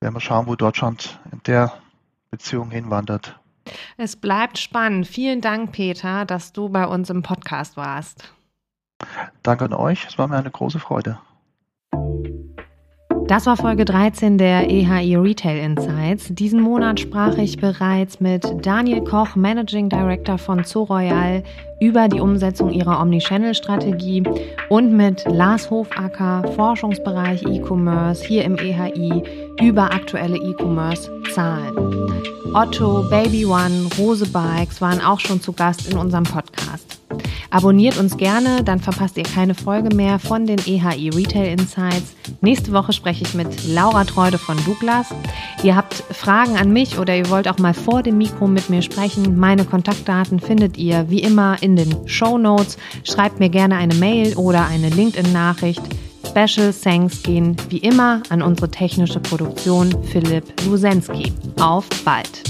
werden 0.00 0.14
wir 0.14 0.20
schauen, 0.20 0.46
wo 0.46 0.56
Deutschland 0.56 1.20
in 1.30 1.40
der 1.46 1.72
Beziehung 2.30 2.70
hinwandert. 2.70 3.38
Es 3.96 4.16
bleibt 4.16 4.58
spannend. 4.58 5.06
Vielen 5.06 5.40
Dank, 5.40 5.72
Peter, 5.72 6.24
dass 6.24 6.52
du 6.52 6.68
bei 6.68 6.86
uns 6.86 7.10
im 7.10 7.22
Podcast 7.22 7.76
warst. 7.76 8.35
Danke 9.42 9.64
an 9.66 9.74
euch, 9.74 10.06
es 10.08 10.18
war 10.18 10.28
mir 10.28 10.36
eine 10.36 10.50
große 10.50 10.78
Freude. 10.78 11.18
Das 13.28 13.44
war 13.44 13.56
Folge 13.56 13.84
13 13.84 14.38
der 14.38 14.70
EHI 14.70 15.16
Retail 15.16 15.58
Insights. 15.58 16.28
Diesen 16.30 16.60
Monat 16.60 17.00
sprach 17.00 17.36
ich 17.38 17.56
bereits 17.56 18.20
mit 18.20 18.44
Daniel 18.64 19.02
Koch, 19.02 19.34
Managing 19.34 19.88
Director 19.88 20.38
von 20.38 20.62
Zoroyal, 20.62 21.42
über 21.80 22.06
die 22.06 22.20
Umsetzung 22.20 22.70
ihrer 22.70 23.00
Omnichannel-Strategie 23.00 24.22
und 24.68 24.96
mit 24.96 25.24
Lars 25.28 25.68
Hofacker, 25.70 26.44
Forschungsbereich 26.54 27.42
E-Commerce 27.42 28.24
hier 28.24 28.44
im 28.44 28.56
EHI, 28.58 29.24
über 29.60 29.92
aktuelle 29.92 30.36
E-Commerce-Zahlen. 30.36 31.76
Otto, 32.54 33.04
Baby 33.10 33.44
One, 33.44 33.88
Rose 33.98 34.26
Bikes 34.28 34.80
waren 34.80 35.00
auch 35.00 35.18
schon 35.18 35.40
zu 35.40 35.52
Gast 35.52 35.90
in 35.90 35.98
unserem 35.98 36.24
Podcast. 36.24 36.95
Abonniert 37.50 37.98
uns 37.98 38.16
gerne, 38.16 38.62
dann 38.64 38.80
verpasst 38.80 39.16
ihr 39.16 39.22
keine 39.22 39.54
Folge 39.54 39.94
mehr 39.94 40.18
von 40.18 40.46
den 40.46 40.58
EHI 40.58 41.10
Retail 41.10 41.52
Insights. 41.52 42.14
Nächste 42.40 42.72
Woche 42.72 42.92
spreche 42.92 43.24
ich 43.24 43.34
mit 43.34 43.66
Laura 43.68 44.04
Treude 44.04 44.38
von 44.38 44.56
Douglas. 44.64 45.08
Ihr 45.62 45.76
habt 45.76 45.94
Fragen 45.94 46.56
an 46.56 46.72
mich 46.72 46.98
oder 46.98 47.16
ihr 47.16 47.30
wollt 47.30 47.48
auch 47.48 47.58
mal 47.58 47.74
vor 47.74 48.02
dem 48.02 48.18
Mikro 48.18 48.46
mit 48.46 48.68
mir 48.70 48.82
sprechen. 48.82 49.38
Meine 49.38 49.64
Kontaktdaten 49.64 50.40
findet 50.40 50.76
ihr 50.76 51.08
wie 51.10 51.20
immer 51.20 51.62
in 51.62 51.76
den 51.76 52.08
Show 52.08 52.38
Notes. 52.38 52.76
Schreibt 53.04 53.40
mir 53.40 53.48
gerne 53.48 53.76
eine 53.76 53.94
Mail 53.94 54.36
oder 54.36 54.66
eine 54.66 54.90
LinkedIn-Nachricht. 54.90 55.82
Special 56.26 56.72
Thanks 56.72 57.22
gehen 57.22 57.56
wie 57.68 57.78
immer 57.78 58.22
an 58.28 58.42
unsere 58.42 58.70
technische 58.70 59.20
Produktion 59.20 59.94
Philipp 60.04 60.44
Lusensky. 60.66 61.32
Auf 61.58 61.86
bald! 62.04 62.42